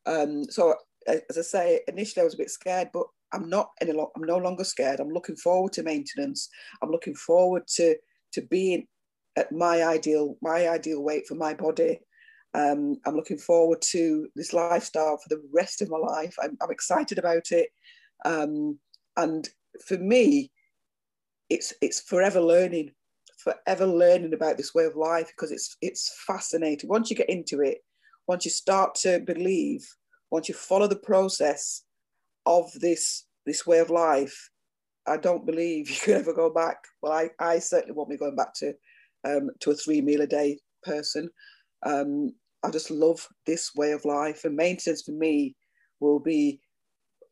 [0.05, 0.75] Um, so,
[1.07, 4.23] as I say, initially I was a bit scared, but I'm not any lo- I'm
[4.23, 4.99] no longer scared.
[4.99, 6.49] I'm looking forward to maintenance.
[6.81, 7.95] I'm looking forward to
[8.33, 8.87] to being
[9.35, 11.99] at my ideal my ideal weight for my body.
[12.53, 16.35] Um, I'm looking forward to this lifestyle for the rest of my life.
[16.41, 17.69] I'm, I'm excited about it.
[18.25, 18.77] Um,
[19.17, 19.49] and
[19.85, 20.51] for me,
[21.49, 22.91] it's it's forever learning,
[23.37, 26.89] forever learning about this way of life because it's it's fascinating.
[26.89, 27.79] Once you get into it,
[28.27, 29.85] once you start to believe,
[30.31, 31.83] once you follow the process
[32.45, 34.49] of this this way of life,
[35.05, 36.77] I don't believe you could ever go back.
[37.01, 38.73] Well, I, I certainly won't be going back to
[39.25, 41.29] um, to a three meal a day person.
[41.85, 42.33] Um,
[42.63, 45.55] I just love this way of life, and maintenance for me
[45.99, 46.61] will be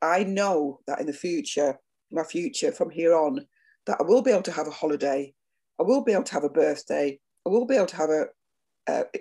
[0.01, 1.77] I know that in the future,
[2.12, 3.45] my future from here on,
[3.86, 5.34] that I will be able to have a holiday,
[5.80, 8.26] I will be able to have a birthday, I will be able to have a,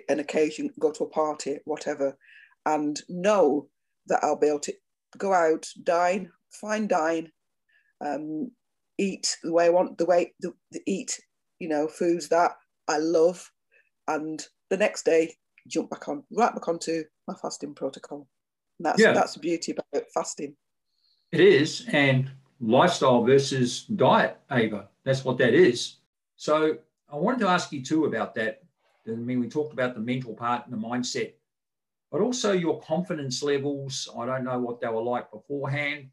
[0.09, 2.17] an occasion, go to a party, whatever,
[2.65, 3.67] and know
[4.07, 4.73] that I'll be able to
[5.17, 7.31] go out, dine, fine dine,
[8.05, 8.51] um,
[8.97, 11.19] eat the way I want, the way the, the eat,
[11.59, 12.51] you know, foods that
[12.87, 13.49] I love,
[14.07, 15.35] and the next day
[15.67, 18.27] jump back on, right back onto my fasting protocol.
[18.79, 19.13] And that's yeah.
[19.13, 20.55] that's the beauty about fasting.
[21.31, 21.85] It is.
[21.89, 24.87] And lifestyle versus diet, Ava.
[25.03, 25.97] That's what that is.
[26.35, 26.77] So
[27.11, 28.61] I wanted to ask you too about that.
[29.07, 31.33] I mean, we talked about the mental part and the mindset,
[32.11, 34.07] but also your confidence levels.
[34.17, 36.09] I don't know what they were like beforehand,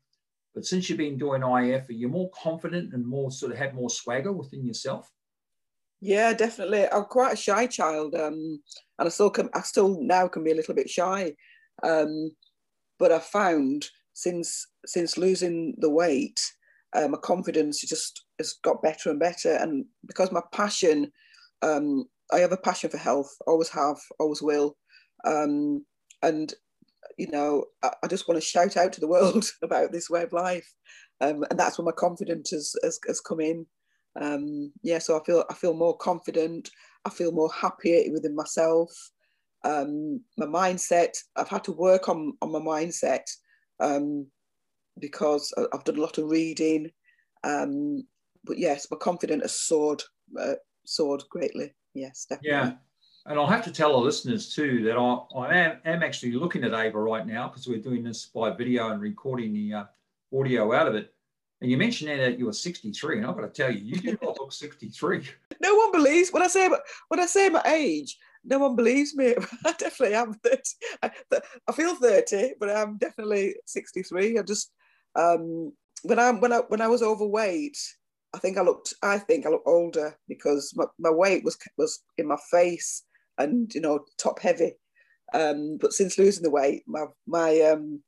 [0.55, 3.75] but since you've been doing IF, are you more confident and more sort of have
[3.75, 5.11] more swagger within yourself?
[6.01, 6.87] Yeah, definitely.
[6.89, 8.61] I'm quite a shy child, um,
[8.99, 9.51] and I still can.
[9.53, 11.35] I still now can be a little bit shy,
[11.83, 12.31] um,
[12.99, 16.40] but I found since since losing the weight,
[16.92, 19.54] uh, my confidence just has got better and better.
[19.54, 21.12] And because my passion,
[21.62, 23.33] um, I have a passion for health.
[23.46, 24.76] Always have, always will.
[25.24, 25.87] Um,
[26.22, 26.52] and
[27.16, 30.22] you know, I, I, just want to shout out to the world about this way
[30.24, 30.68] of life,
[31.20, 33.66] um, and that's where my confidence has, has, has come in.
[34.20, 36.70] Um, yeah, so I feel I feel more confident.
[37.04, 38.90] I feel more happier within myself.
[39.64, 41.16] Um, my mindset.
[41.37, 43.22] I've had to work on on my mindset
[43.81, 44.27] um,
[44.99, 46.91] because I've done a lot of reading.
[47.45, 48.05] Um,
[48.45, 50.03] but yes, my confidence has soared
[50.38, 51.75] uh, soared greatly.
[51.95, 52.51] Yes, definitely.
[52.51, 52.73] Yeah.
[53.27, 56.64] And I'll have to tell our listeners too that I, I am, am actually looking
[56.64, 59.85] at Ava right now because we're doing this by video and recording the uh,
[60.35, 61.12] audio out of it.
[61.61, 63.97] And you mentioned there that you were 63, and I've got to tell you, you
[63.97, 65.29] do not look 63.
[65.61, 66.71] No one believes when I say
[67.09, 68.17] when I say my age.
[68.44, 69.35] No one believes me.
[69.64, 70.61] I definitely am 30.
[71.03, 71.11] I,
[71.66, 74.38] I feel 30, but I'm definitely 63.
[74.38, 74.72] I just
[75.14, 75.72] um,
[76.03, 77.79] when I when I when I was overweight,
[78.35, 82.03] I think I looked I think I looked older because my, my weight was was
[82.16, 83.05] in my face
[83.38, 84.74] and you know top heavy.
[85.35, 88.03] Um, but since losing the weight, my my um,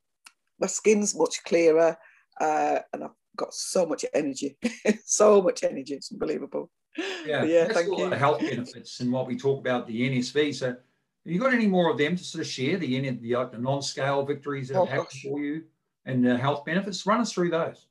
[0.60, 1.96] my skin's much clearer,
[2.40, 4.56] uh, and I've got so much energy,
[5.04, 5.94] so much energy.
[5.94, 6.70] It's unbelievable.
[6.96, 7.68] Yeah, yeah.
[7.68, 8.10] Thank you.
[8.10, 10.54] The health benefits and what we talk about the NSV.
[10.54, 10.76] So, have
[11.24, 14.24] you got any more of them to sort of share the the, uh, the non-scale
[14.24, 15.64] victories that oh, have happened for you
[16.06, 17.06] and the health benefits?
[17.06, 17.86] Run us through those.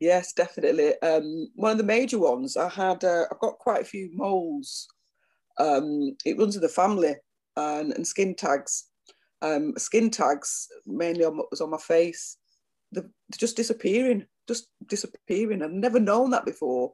[0.00, 0.98] Yes, definitely.
[1.00, 3.02] Um, one of the major ones I had.
[3.02, 4.88] Uh, I've got quite a few moles
[5.58, 7.14] um, it runs in the family
[7.56, 8.88] and, and skin tags.
[9.42, 12.38] Um, skin tags mainly on, was on my face.
[12.92, 15.62] They're, just disappearing, just disappearing.
[15.62, 16.92] I've never known that before.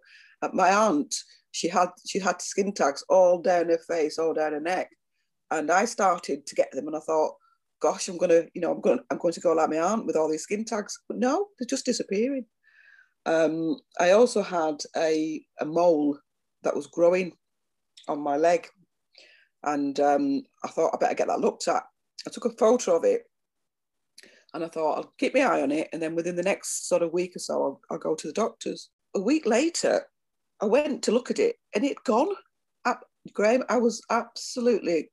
[0.52, 1.14] My aunt,
[1.52, 4.88] she had she had skin tags all down her face, all down her neck,
[5.50, 7.34] and I started to get them, and I thought,
[7.80, 10.16] gosh, I'm gonna, you know, I'm going, I'm going to go like my aunt with
[10.16, 10.98] all these skin tags.
[11.08, 12.46] But no, they're just disappearing.
[13.26, 16.18] Um, I also had a, a mole
[16.62, 17.32] that was growing
[18.08, 18.66] on my leg.
[19.62, 21.82] And um, I thought I better get that looked at.
[22.26, 23.22] I took a photo of it
[24.52, 25.88] and I thought I'll keep my eye on it.
[25.92, 28.32] And then within the next sort of week or so, I'll, I'll go to the
[28.32, 28.90] doctors.
[29.14, 30.02] A week later,
[30.62, 32.34] I went to look at it and it gone.
[33.32, 35.10] Graeme, I was absolutely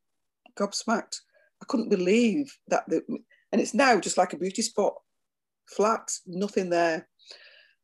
[0.57, 1.19] gobsmacked.
[1.62, 2.83] I couldn't believe that.
[2.88, 3.01] The,
[3.51, 4.93] and it's now just like a beauty spot,
[5.67, 7.07] flat, nothing there.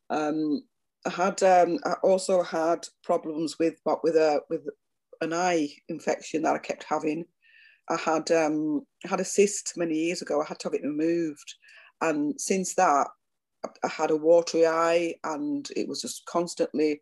[0.09, 0.63] Um,
[1.05, 4.61] I had um, I also had problems with but with a with
[5.21, 7.25] an eye infection that I kept having.
[7.89, 10.41] I had um, had a cyst many years ago.
[10.41, 11.55] I had to have it removed,
[12.01, 13.07] and since that,
[13.83, 17.01] I had a watery eye, and it was just constantly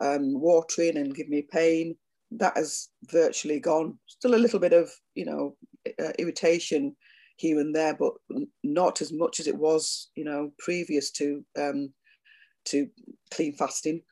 [0.00, 1.96] um, watering and give me pain.
[2.32, 3.98] That has virtually gone.
[4.06, 5.56] Still a little bit of you know
[6.02, 6.96] uh, irritation
[7.36, 8.12] here and there, but
[8.62, 11.92] not as much as it was you know previous to um,
[12.66, 12.88] to
[13.32, 14.02] clean fasting.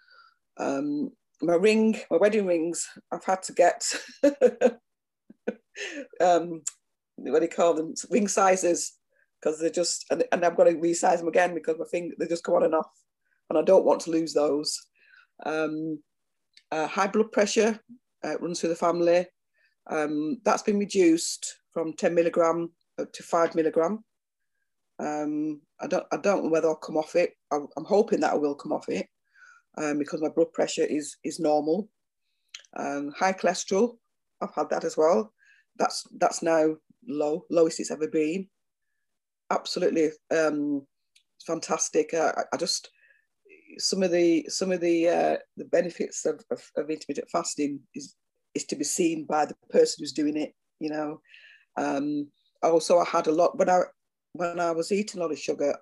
[0.59, 3.85] Um, my ring, my wedding rings, I've had to get
[6.21, 6.63] um,
[7.17, 7.95] what do you call them?
[8.11, 8.95] Ring sizes
[9.41, 12.27] because they're just, and, and I've got to resize them again because my finger they
[12.27, 12.91] just go on and off,
[13.51, 14.79] and I don't want to lose those.
[15.45, 16.01] Um,
[16.71, 17.79] uh, high blood pressure
[18.25, 19.27] uh, runs through the family.
[19.89, 22.71] Um, that's been reduced from 10 milligram
[23.13, 24.05] to five milligram.
[24.99, 27.33] Um, I don't, I don't know whether I'll come off it.
[27.53, 29.07] I'm, hoping that I will come off it
[29.77, 31.89] um, because my blood pressure is is normal.
[32.77, 33.97] Um, high cholesterol,
[34.41, 35.33] I've had that as well.
[35.77, 36.75] That's that's now
[37.07, 38.49] low, lowest it's ever been.
[39.51, 40.87] Absolutely um,
[41.47, 42.13] fantastic.
[42.13, 42.91] I, I, just
[43.77, 48.15] some of the some of the uh, the benefits of, of, of, intermittent fasting is
[48.55, 50.55] is to be seen by the person who's doing it.
[50.81, 51.21] You know.
[51.77, 52.29] Um,
[52.63, 53.83] also, I had a lot when I
[54.33, 55.77] when I was eating a lot of sugar.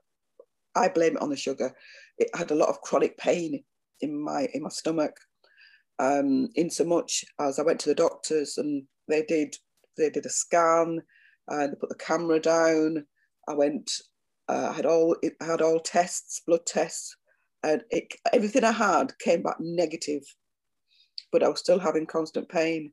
[0.75, 1.73] I blame it on the sugar.
[2.19, 3.63] It had a lot of chronic pain
[4.01, 5.17] in my in my stomach.
[5.99, 9.57] Um, in so much as I went to the doctors and they did
[9.97, 11.01] they did a scan
[11.49, 13.07] and they put the camera down.
[13.49, 13.91] I went,
[14.49, 17.17] uh, I had all I had all tests, blood tests,
[17.67, 20.23] and it, everything I had came back negative,
[21.33, 22.93] but I was still having constant pain.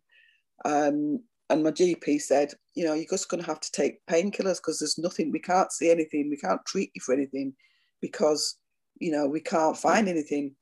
[0.65, 4.57] Um, and my GP said, you know, you're just going to have to take painkillers
[4.57, 7.53] because there's nothing, we can't see anything, we can't treat you for anything
[8.01, 8.57] because,
[8.99, 10.55] you know, we can't find anything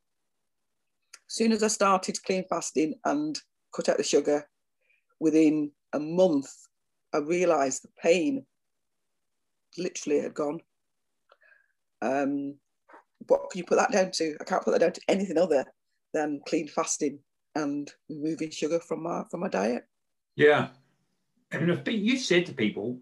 [1.32, 3.40] soon as I started clean fasting and
[3.74, 4.50] cut out the sugar,
[5.22, 6.52] within a month,
[7.14, 8.46] I realised the pain
[9.78, 10.60] literally had gone.
[12.02, 12.56] Um,
[13.28, 14.36] what can you put that down to?
[14.40, 15.66] I can't put that down to anything other
[16.14, 17.20] than clean fasting.
[17.56, 19.86] and removing sugar from my from my diet.
[20.36, 20.70] Yeah,
[21.52, 23.00] and if you said to people,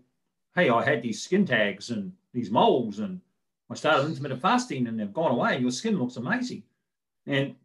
[0.55, 3.21] "Hey, I had these skin tags and these moles, and
[3.69, 6.63] I started intermittent fasting, and they've gone away, and your skin looks amazing,"
[7.27, 7.55] and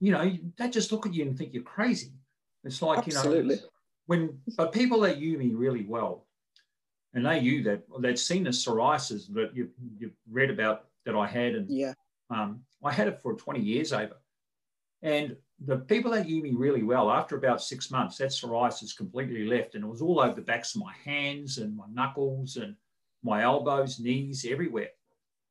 [0.00, 2.12] you know they just look at you and think you're crazy.
[2.62, 3.56] It's like Absolutely.
[3.56, 3.68] you know
[4.06, 6.26] when but people that knew me really well,
[7.14, 11.26] and they knew that they'd seen the psoriasis that you you read about that I
[11.26, 11.94] had, and yeah,
[12.30, 14.16] um, I had it for 20 years over,
[15.02, 19.46] and the people that knew me really well, after about six months, that psoriasis completely
[19.46, 22.74] left, and it was all over the backs of my hands and my knuckles and
[23.22, 24.90] my elbows, knees, everywhere,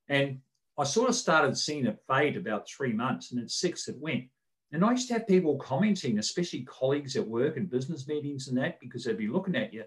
[0.09, 0.39] and
[0.77, 4.25] I sort of started seeing it fade about three months, and at six it went.
[4.71, 8.57] And I used to have people commenting, especially colleagues at work and business meetings and
[8.57, 9.83] that, because they'd be looking at you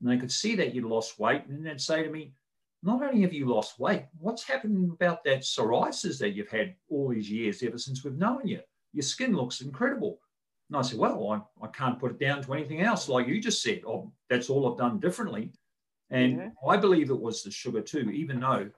[0.00, 1.46] and they could see that you'd lost weight.
[1.46, 2.34] And they'd say to me,
[2.82, 7.08] Not only have you lost weight, what's happened about that psoriasis that you've had all
[7.08, 8.60] these years ever since we've known you?
[8.92, 10.20] Your skin looks incredible.
[10.70, 13.40] And I said, Well, I, I can't put it down to anything else, like you
[13.40, 13.82] just said.
[13.86, 15.52] Oh, that's all I've done differently.
[16.10, 16.52] And.
[16.66, 18.70] I believe it was the sugar too, even though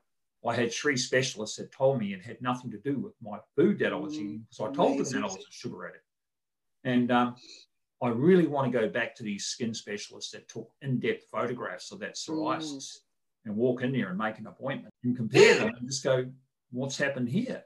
[0.47, 3.79] I had three specialists that told me it had nothing to do with my food
[3.81, 4.47] that I was mm, eating.
[4.51, 5.21] So I told amazing.
[5.21, 6.05] them that I was a sugar addict.
[6.85, 7.37] And um,
[8.03, 11.99] I really want to go back to these skin specialists that took in-depth photographs of
[12.01, 12.99] that psoriasis mm.
[13.45, 16.27] And walk in there and make an appointment and compare them and just go,
[16.71, 17.63] what's happened here?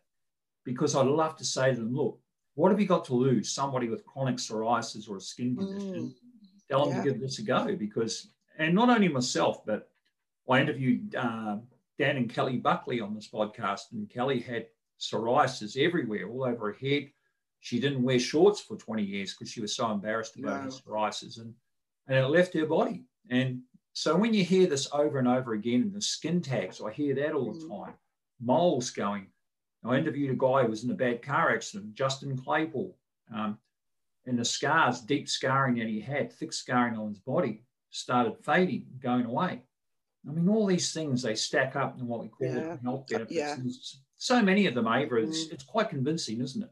[0.64, 2.18] Because I'd love to say to them, look,
[2.54, 3.50] what have you got to lose?
[3.50, 6.14] Somebody with chronic psoriasis or a skin condition, mm.
[6.70, 7.02] tell them yeah.
[7.02, 9.88] to give this a go because, and not only myself, but
[10.48, 11.56] I interviewed uh,
[11.98, 14.66] Dan and Kelly Buckley on this podcast, and Kelly had
[15.00, 17.10] psoriasis everywhere, all over her head.
[17.60, 21.40] She didn't wear shorts for 20 years because she was so embarrassed about her psoriasis,
[21.40, 21.54] and,
[22.06, 23.04] and it left her body.
[23.30, 23.62] And
[23.94, 27.14] so when you hear this over and over again in the skin tags, I hear
[27.14, 27.84] that all the mm.
[27.84, 27.94] time.
[28.40, 29.28] Moles going.
[29.84, 32.96] I interviewed a guy who was in a bad car accident, Justin Claypool,
[33.32, 33.58] um,
[34.26, 38.86] and the scars, deep scarring that he had, thick scarring on his body, started fading,
[39.00, 39.62] going away.
[40.28, 42.76] I mean, all these things they stack up in what we call yeah.
[42.82, 43.36] health benefits.
[43.36, 43.56] Yeah.
[44.16, 45.16] so many of them, Ava.
[45.16, 45.52] It's, mm.
[45.52, 46.70] it's quite convincing, isn't it?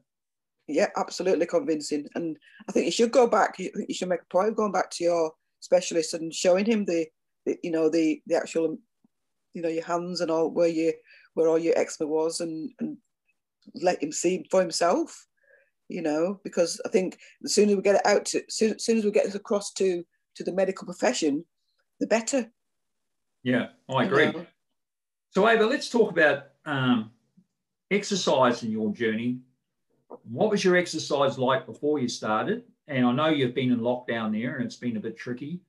[0.66, 2.08] Yeah, absolutely convincing.
[2.14, 2.36] And
[2.68, 3.58] I think you should go back.
[3.58, 5.32] You, you should make a point of going back to your
[5.62, 7.06] specialist and showing him the,
[7.46, 8.78] the, you know, the the actual,
[9.54, 10.92] you know, your hands and all where you
[11.34, 12.96] where all your eczema was, and and
[13.74, 15.26] let him see for himself.
[15.88, 19.04] You know, because I think the sooner we get it out, to, soon, soon as
[19.04, 20.04] we get it across to
[20.36, 21.44] to the medical profession,
[22.00, 22.50] the better
[23.42, 24.32] yeah, I agree.
[25.30, 27.10] So, Ava, let's talk about um,
[27.90, 29.40] exercise in your journey.
[30.24, 32.64] What was your exercise like before you started?
[32.88, 35.60] And I know you've been in lockdown there and it's been a bit tricky.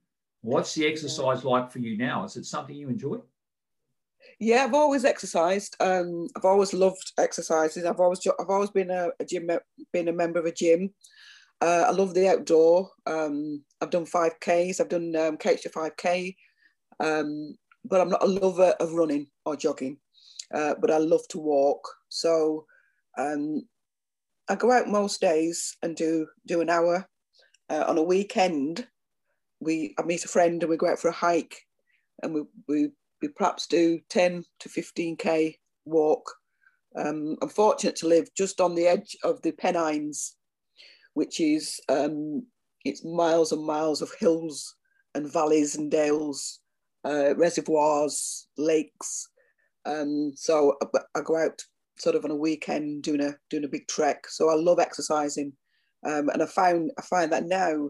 [0.41, 2.26] What's the exercise like for you now?
[2.26, 3.20] Is it something you enjoy?
[4.39, 5.76] Yeah, I've always exercised.
[5.80, 7.86] Um, I've always loved exercises.
[7.86, 9.49] I've always I've always been a, a gym
[9.91, 10.93] been a member of a gym.
[11.61, 12.89] Uh, I love the outdoor.
[13.05, 14.80] Um, I've done five Ks.
[14.80, 16.36] I've done um, K to five K.
[16.99, 17.55] Um,
[17.86, 19.97] but I'm not a lover of running or jogging,
[20.53, 21.88] uh, but I love to walk.
[22.09, 22.66] So
[23.18, 23.64] um,
[24.50, 27.08] I go out most days and do do an hour.
[27.70, 28.88] Uh, on a weekend,
[29.60, 31.56] we I meet a friend and we go out for a hike,
[32.22, 32.89] and we we,
[33.22, 36.30] we perhaps do 10 to 15k walk.
[36.96, 40.36] Um, I'm fortunate to live just on the edge of the Pennines,
[41.14, 42.46] which is um,
[42.86, 44.76] it's miles and miles of hills
[45.16, 46.60] and valleys and dales
[47.06, 49.30] uh, reservoirs, lakes.
[49.86, 51.62] Um, so I, I, go out
[51.98, 54.28] sort of on a weekend doing a doing a big trek.
[54.28, 55.54] So I love exercising,
[56.06, 57.89] um, and I found I find that now,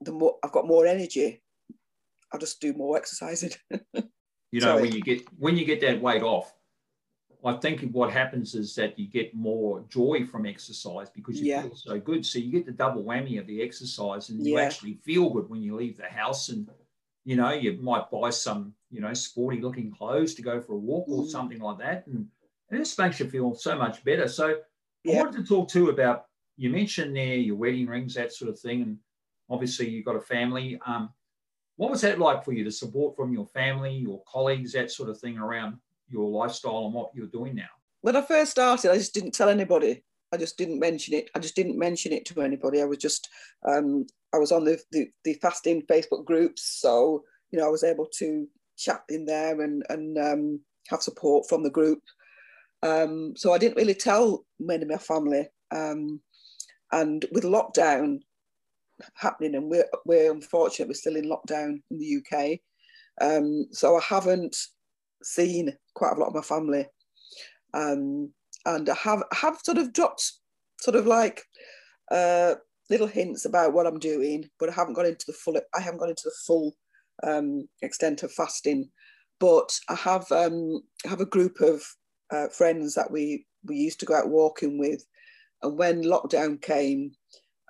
[0.00, 1.42] the more I've got more energy,
[2.32, 3.52] I'll just do more exercising.
[4.50, 6.52] you know, when you get when you get that weight off,
[7.44, 11.62] I think what happens is that you get more joy from exercise because you yeah.
[11.62, 12.24] feel so good.
[12.26, 14.64] So you get the double whammy of the exercise, and you yeah.
[14.64, 16.68] actually feel good when you leave the house and
[17.24, 20.78] you know, you might buy some, you know, sporty looking clothes to go for a
[20.78, 21.28] walk or mm.
[21.28, 22.06] something like that.
[22.06, 22.26] And,
[22.70, 24.28] and just makes you feel so much better.
[24.28, 24.56] So
[25.04, 25.18] yeah.
[25.18, 28.58] I wanted to talk too about, you mentioned there your wedding rings, that sort of
[28.58, 28.82] thing.
[28.82, 28.98] And
[29.48, 30.78] obviously you've got a family.
[30.86, 31.10] Um,
[31.76, 35.08] what was that like for you, the support from your family, your colleagues, that sort
[35.08, 37.70] of thing around your lifestyle and what you're doing now?
[38.02, 40.04] When I first started, I just didn't tell anybody.
[40.32, 41.30] I just didn't mention it.
[41.34, 42.80] I just didn't mention it to anybody.
[42.80, 43.28] I was just,
[43.66, 47.82] um, I was on the, the, the fasting Facebook groups, so you know I was
[47.82, 48.46] able to
[48.76, 52.00] chat in there and and um, have support from the group.
[52.82, 55.48] Um, so I didn't really tell many of my family.
[55.70, 56.20] Um,
[56.92, 58.20] and with lockdown
[59.14, 62.58] happening, and we're we're unfortunate we're still in lockdown in the UK,
[63.20, 64.56] um, so I haven't
[65.22, 66.86] seen quite a lot of my family.
[67.74, 68.32] Um,
[68.66, 70.32] and I have have sort of dropped
[70.80, 71.44] sort of like
[72.10, 72.54] uh,
[72.88, 75.60] little hints about what I'm doing, but I haven't got into the full.
[75.74, 76.76] I haven't got into the full
[77.22, 78.90] um, extent of fasting.
[79.38, 81.82] But I have um, have a group of
[82.30, 85.04] uh, friends that we we used to go out walking with,
[85.62, 87.12] and when lockdown came,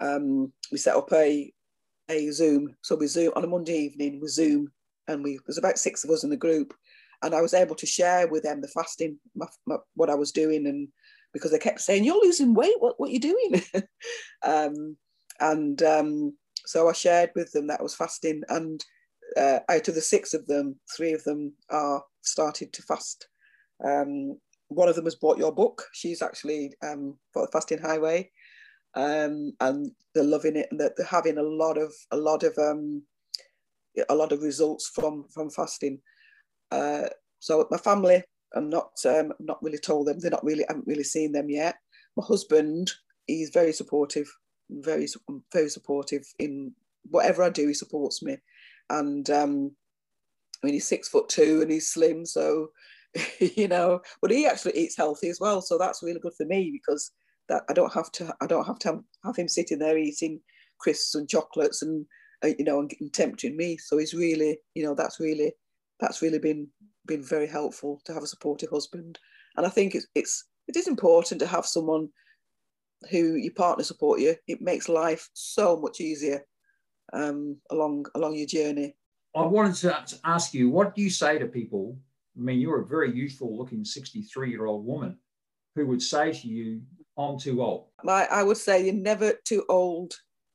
[0.01, 1.53] um, we set up a
[2.09, 2.75] a Zoom.
[2.83, 4.21] So we Zoom on a Monday evening.
[4.21, 4.71] We Zoom,
[5.09, 6.75] and we there's about six of us in the group,
[7.23, 10.33] and I was able to share with them the fasting, my, my, what I was
[10.33, 10.89] doing, and
[11.33, 13.63] because they kept saying you're losing weight, what what are you doing?
[14.43, 14.97] um,
[15.41, 16.37] and um,
[16.67, 18.85] so I shared with them that I was fasting, and
[19.37, 23.29] uh, out of the six of them, three of them are started to fast.
[23.85, 24.39] Um,
[24.71, 25.85] one of them has bought your book.
[25.93, 28.31] She's actually um, for the Fasting Highway,
[28.95, 33.03] um, and they're loving it, and they're, having a lot of a lot of um,
[34.09, 35.99] a lot of results from from fasting.
[36.71, 37.09] Uh,
[37.41, 38.23] so my family,
[38.55, 40.19] I'm not um, not really told them.
[40.21, 41.75] They're not really I haven't really seen them yet.
[42.17, 42.93] My husband,
[43.27, 44.29] he's very supportive,
[44.71, 45.09] very
[45.53, 46.73] very supportive in
[47.11, 47.67] whatever I do.
[47.67, 48.37] He supports me,
[48.89, 49.73] and um,
[50.63, 52.69] I mean he's six foot two and he's slim, so
[53.41, 55.61] you know, but he actually eats healthy as well.
[55.61, 57.11] So that's really good for me because
[57.49, 60.41] that I don't have to I don't have to have him sitting there eating
[60.79, 62.07] crisps and chocolates and
[62.45, 63.77] uh, you know and, and tempting me.
[63.77, 65.53] So he's really you know that's really
[65.99, 66.69] that's really been
[67.07, 69.19] been very helpful to have a supportive husband.
[69.57, 72.09] And I think it's it's it is important to have someone
[73.11, 74.37] who your partner support you.
[74.47, 76.45] It makes life so much easier
[77.13, 78.97] um, along along your journey.
[79.35, 81.97] I wanted to ask you, what do you say to people
[82.37, 85.19] I mean, you're a very youthful looking 63 year old woman
[85.75, 86.83] who would say to you,
[87.17, 87.89] I'm too old.
[88.03, 90.15] My, I would say you're never too old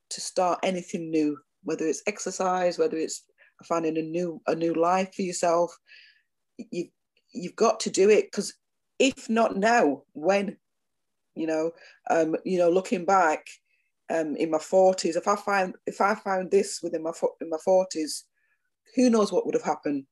[0.10, 3.26] to start anything new, whether it's exercise, whether it's
[3.64, 5.76] finding a new a new life for yourself.
[6.72, 6.88] You
[7.32, 8.54] you've got to do it because
[9.00, 10.58] if not now, when?
[11.36, 11.72] You know,
[12.10, 13.46] um, you know, looking back,
[14.10, 17.12] um, in my forties, if I find if I found this within my
[17.42, 18.26] in my forties,
[18.96, 20.06] who knows what would have happened?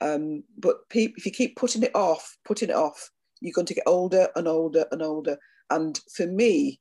[0.00, 3.74] Um, but pe- if you keep putting it off, putting it off, you're going to
[3.74, 5.38] get older and older and older.
[5.70, 6.80] And for me,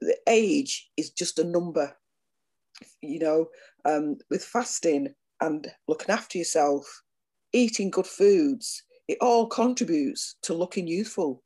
[0.00, 1.96] the age is just a number.
[3.02, 3.46] You know,
[3.84, 7.02] um, with fasting and looking after yourself,
[7.52, 11.42] eating good foods, it all contributes to looking youthful.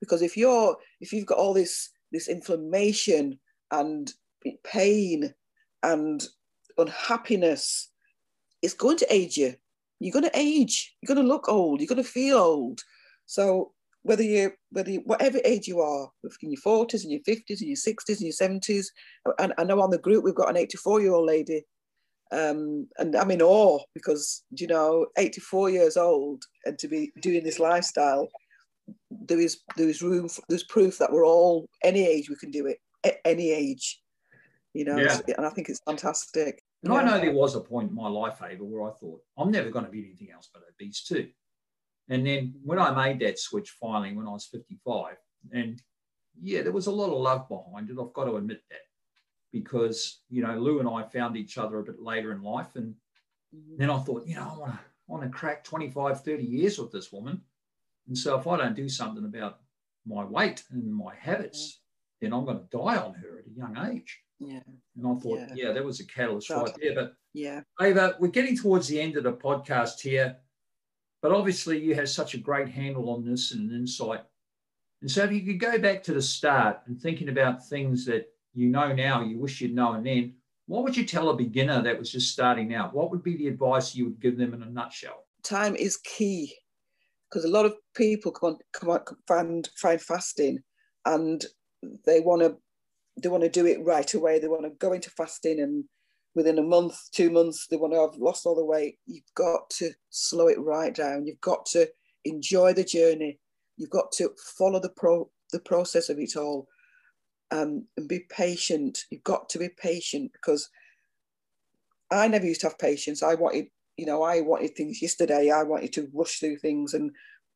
[0.00, 3.38] Because if you're if you've got all this this inflammation
[3.70, 4.12] and
[4.62, 5.32] pain
[5.82, 6.26] and
[6.76, 7.90] unhappiness,
[8.62, 9.54] it's going to age you
[10.04, 10.94] you're going to age.
[11.00, 11.80] You're going to look old.
[11.80, 12.80] You're going to feel old.
[13.24, 16.10] So whether you whether you, whatever age you are,
[16.42, 18.92] in your forties, and your fifties, and your sixties, and your seventies,
[19.38, 21.64] and I know on the group we've got an 84 year old lady,
[22.32, 27.42] um, and I'm in awe because you know 84 years old and to be doing
[27.42, 28.28] this lifestyle,
[29.10, 32.50] there is there is room for, there's proof that we're all any age we can
[32.50, 34.02] do it at any age,
[34.74, 35.18] you know, yeah.
[35.38, 36.62] and I think it's fantastic.
[36.84, 37.00] And yeah.
[37.00, 39.70] I know there was a point in my life, Ava, where I thought, I'm never
[39.70, 41.28] going to be anything else but obese too.
[42.10, 45.16] And then when I made that switch finally when I was 55,
[45.52, 45.80] and
[46.40, 47.96] yeah, there was a lot of love behind it.
[47.98, 48.80] I've got to admit that
[49.50, 52.74] because, you know, Lou and I found each other a bit later in life.
[52.74, 52.94] And
[53.54, 53.76] mm-hmm.
[53.78, 56.78] then I thought, you know, I want to, I want to crack 25, 30 years
[56.78, 57.40] with this woman.
[58.08, 59.60] And so if I don't do something about
[60.06, 61.80] my weight and my habits,
[62.20, 64.20] then I'm going to die on her at a young age.
[64.46, 64.60] Yeah.
[64.96, 66.94] And I thought, yeah, yeah that was a catalyst right there.
[66.94, 70.36] But yeah, Ava, we're getting towards the end of the podcast here.
[71.22, 74.20] But obviously, you have such a great handle on this and an insight.
[75.00, 78.26] And so, if you could go back to the start and thinking about things that
[78.52, 80.34] you know now, you wish you'd known then,
[80.66, 82.94] what would you tell a beginner that was just starting out?
[82.94, 85.24] What would be the advice you would give them in a nutshell?
[85.42, 86.54] Time is key
[87.28, 90.62] because a lot of people come on, come on, find find fasting
[91.04, 91.44] and
[92.06, 92.56] they want to
[93.16, 94.38] they want to do it right away.
[94.38, 95.84] They want to go into fasting and
[96.34, 98.98] within a month, two months, they want to have lost all the weight.
[99.06, 101.26] You've got to slow it right down.
[101.26, 101.88] You've got to
[102.24, 103.38] enjoy the journey.
[103.76, 106.66] You've got to follow the pro the process of it all
[107.52, 109.04] um, and be patient.
[109.10, 110.68] You've got to be patient because
[112.10, 113.22] I never used to have patience.
[113.22, 115.50] I wanted, you know, I wanted things yesterday.
[115.50, 116.94] I wanted to rush through things.
[116.94, 117.12] And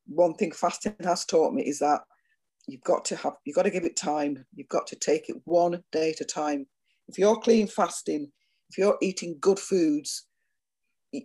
[0.07, 2.03] one thing fasting has taught me is that
[2.69, 4.45] you've got to have you've got to give it time.
[4.55, 6.67] You've got to take it one day at a time.
[7.09, 8.31] If you're clean fasting
[8.71, 10.27] if you're eating good foods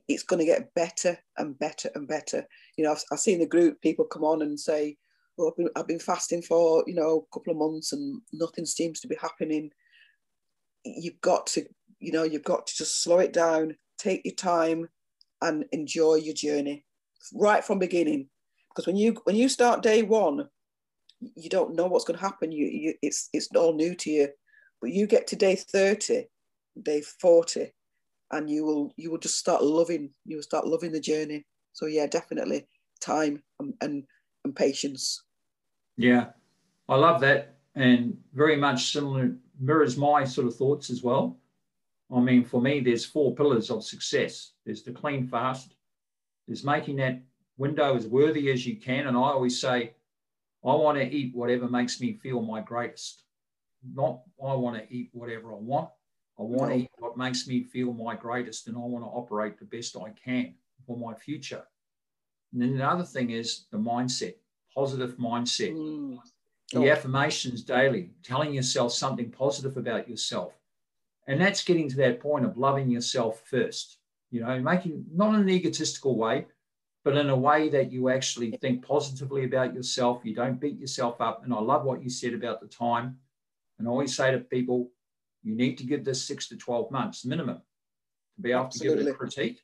[0.07, 2.45] it's going to get better and better and better.
[2.77, 4.97] You know I've, I've seen the group people come on and say
[5.37, 8.65] well I've been, I've been fasting for you know a couple of months and nothing
[8.65, 9.69] seems to be happening.
[10.85, 11.65] You've got to
[11.99, 14.89] you know you've got to just slow it down take your time
[15.41, 16.85] and enjoy your journey
[17.33, 18.29] right from beginning.
[18.69, 20.47] Because when you when you start day one
[21.35, 22.51] you don't know what's going to happen.
[22.51, 24.27] You, you, it's it's all new to you.
[24.81, 26.25] but you get to day 30,
[26.81, 27.71] day 40,
[28.31, 31.45] and you will you will just start loving you will start loving the journey.
[31.73, 32.67] So yeah, definitely
[33.01, 34.03] time and and,
[34.43, 35.23] and patience.
[35.97, 36.27] Yeah,
[36.89, 41.37] I love that, and very much similar mirrors my sort of thoughts as well.
[42.13, 44.51] I mean, for me, there's four pillars of success.
[44.65, 45.75] There's the clean fast.
[46.47, 47.21] There's making that
[47.57, 49.93] window as worthy as you can, and I always say,
[50.65, 53.23] I want to eat whatever makes me feel my greatest.
[53.93, 55.89] Not I want to eat whatever I want.
[56.39, 59.59] I want to eat what makes me feel my greatest, and I want to operate
[59.59, 60.55] the best I can
[60.87, 61.63] for my future.
[62.53, 64.35] And then the other thing is the mindset,
[64.73, 65.73] positive mindset.
[65.73, 66.17] Mm.
[66.71, 66.91] The oh.
[66.91, 70.53] affirmations daily, telling yourself something positive about yourself.
[71.27, 73.99] And that's getting to that point of loving yourself first,
[74.31, 76.47] you know, making not in an egotistical way,
[77.03, 80.21] but in a way that you actually think positively about yourself.
[80.23, 81.43] You don't beat yourself up.
[81.43, 83.17] And I love what you said about the time.
[83.77, 84.89] And I always say to people,
[85.43, 87.57] you need to give this six to 12 months minimum
[88.35, 88.97] to be able Absolutely.
[88.97, 89.61] to give it a critique.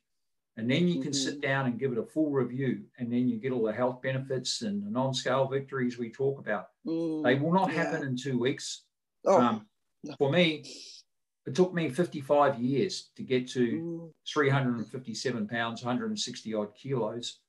[0.58, 1.30] And then you can mm-hmm.
[1.30, 2.82] sit down and give it a full review.
[2.98, 6.38] And then you get all the health benefits and the non scale victories we talk
[6.38, 6.66] about.
[6.86, 8.82] Mm, they will not happen in two weeks.
[9.24, 9.66] Oh, um.
[10.18, 10.64] For me,
[11.50, 14.12] it took me 55 years to get to mm.
[14.32, 17.40] 357 pounds, 160 odd kilos.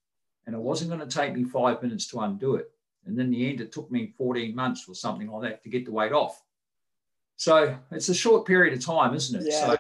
[0.48, 2.72] And it wasn't going to take me five minutes to undo it.
[3.06, 5.86] And in the end, it took me 14 months or something like that to get
[5.86, 6.42] the weight off.
[7.36, 9.52] So it's a short period of time, isn't it?
[9.52, 9.66] Yeah.
[9.68, 9.78] So,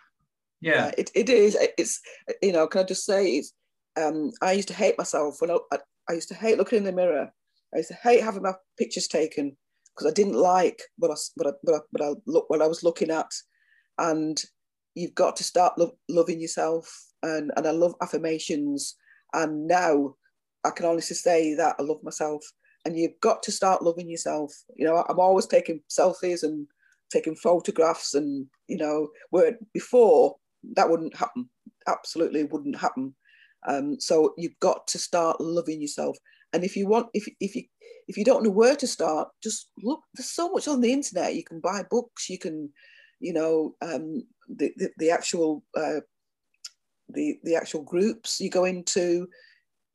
[0.62, 0.76] yeah.
[0.76, 0.92] yeah.
[1.00, 1.58] it, it is.
[1.80, 2.00] It's,
[2.44, 3.54] you know, can I just say, it's,
[4.00, 6.84] um, I used to hate myself when I, I, I used to hate looking in
[6.84, 7.32] the mirror.
[7.74, 9.58] I used to hate having my pictures taken
[9.96, 12.68] because I didn't like what I, what I, what I, what I, look, what I
[12.68, 13.32] was looking at.
[14.02, 14.42] And
[14.96, 16.92] you've got to start lo- loving yourself.
[17.24, 18.96] And, and I love affirmations.
[19.34, 20.16] And now
[20.66, 22.44] I can honestly say that I love myself.
[22.84, 24.52] And you've got to start loving yourself.
[24.76, 26.68] You know, I'm always taking selfies and
[27.12, 30.36] taking photographs and you know where before
[30.76, 31.50] that wouldn't happen
[31.88, 33.14] absolutely wouldn't happen
[33.68, 36.18] um, so you've got to start loving yourself
[36.54, 37.64] and if you want if, if you
[38.08, 41.36] if you don't know where to start just look there's so much on the internet
[41.36, 42.70] you can buy books you can
[43.22, 46.02] you know um, the, the, the actual uh,
[47.10, 49.28] the the actual groups you go into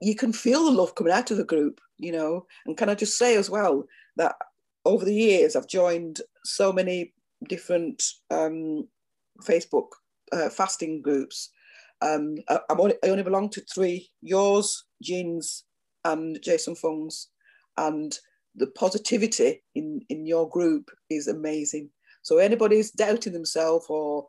[0.00, 2.94] you can feel the love coming out of the group you know and can i
[2.94, 3.84] just say as well
[4.16, 4.34] that
[4.86, 7.12] over the years, I've joined so many
[7.48, 8.88] different um,
[9.42, 9.88] Facebook
[10.32, 11.50] uh, fasting groups.
[12.00, 15.64] Um, I, only, I, only, belong to three: yours, Gin's,
[16.04, 17.28] and Jason Fung's.
[17.76, 18.16] And
[18.54, 21.90] the positivity in in your group is amazing.
[22.26, 24.26] So anybody's doubting themselves or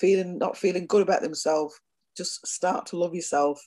[0.00, 1.78] feeling not feeling good about themselves,
[2.16, 3.64] just start to love yourself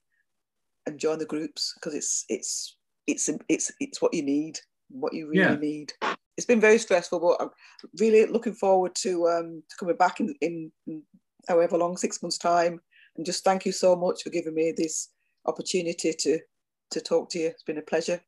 [0.86, 2.76] and join the groups because it's it's
[3.07, 4.59] it's it's it's what you need,
[4.89, 5.55] what you really yeah.
[5.55, 5.93] need
[6.38, 7.51] it's been very stressful, but I'm
[7.99, 11.03] really looking forward to um, to coming back in, in, in
[11.47, 12.82] however long, six months' time.
[13.15, 15.09] And just thank you so much for giving me this
[15.45, 16.39] opportunity to
[16.91, 17.47] to talk to you.
[17.47, 18.22] It's been a pleasure.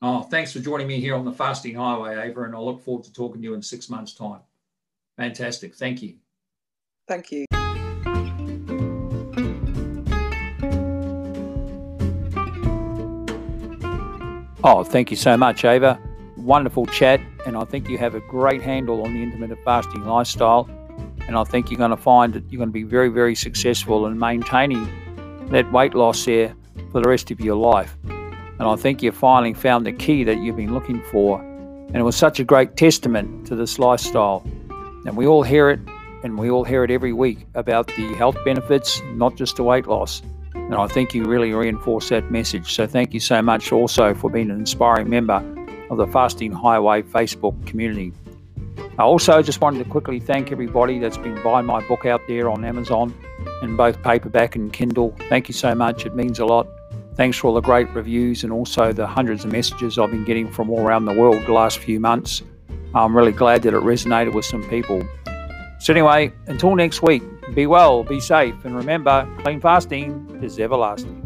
[0.00, 3.04] Oh, thanks for joining me here on the Fasting Highway, Ava, and I look forward
[3.04, 4.40] to talking to you in six months' time.
[5.18, 5.74] Fantastic.
[5.74, 6.14] Thank you.
[7.06, 7.44] Thank you.
[14.64, 16.00] Oh, thank you so much, Ava
[16.48, 20.68] wonderful chat, and I think you have a great handle on the intermittent fasting lifestyle.
[21.26, 24.06] And I think you're going to find that you're going to be very, very successful
[24.06, 24.88] in maintaining
[25.50, 26.54] that weight loss there
[26.90, 27.94] for the rest of your life.
[28.04, 31.38] And I think you finally found the key that you've been looking for.
[31.40, 34.42] And it was such a great testament to this lifestyle.
[35.06, 35.80] And we all hear it,
[36.22, 39.86] and we all hear it every week about the health benefits, not just the weight
[39.86, 40.22] loss.
[40.54, 42.74] And I think you really reinforce that message.
[42.74, 45.42] So thank you so much also for being an inspiring member
[45.90, 48.12] of the Fasting Highway Facebook community.
[48.98, 52.50] I also just wanted to quickly thank everybody that's been buying my book out there
[52.50, 53.14] on Amazon
[53.62, 55.14] in both paperback and Kindle.
[55.28, 56.66] Thank you so much, it means a lot.
[57.14, 60.50] Thanks for all the great reviews and also the hundreds of messages I've been getting
[60.50, 62.42] from all around the world the last few months.
[62.94, 65.02] I'm really glad that it resonated with some people.
[65.80, 67.22] So, anyway, until next week,
[67.54, 71.17] be well, be safe, and remember clean fasting is everlasting.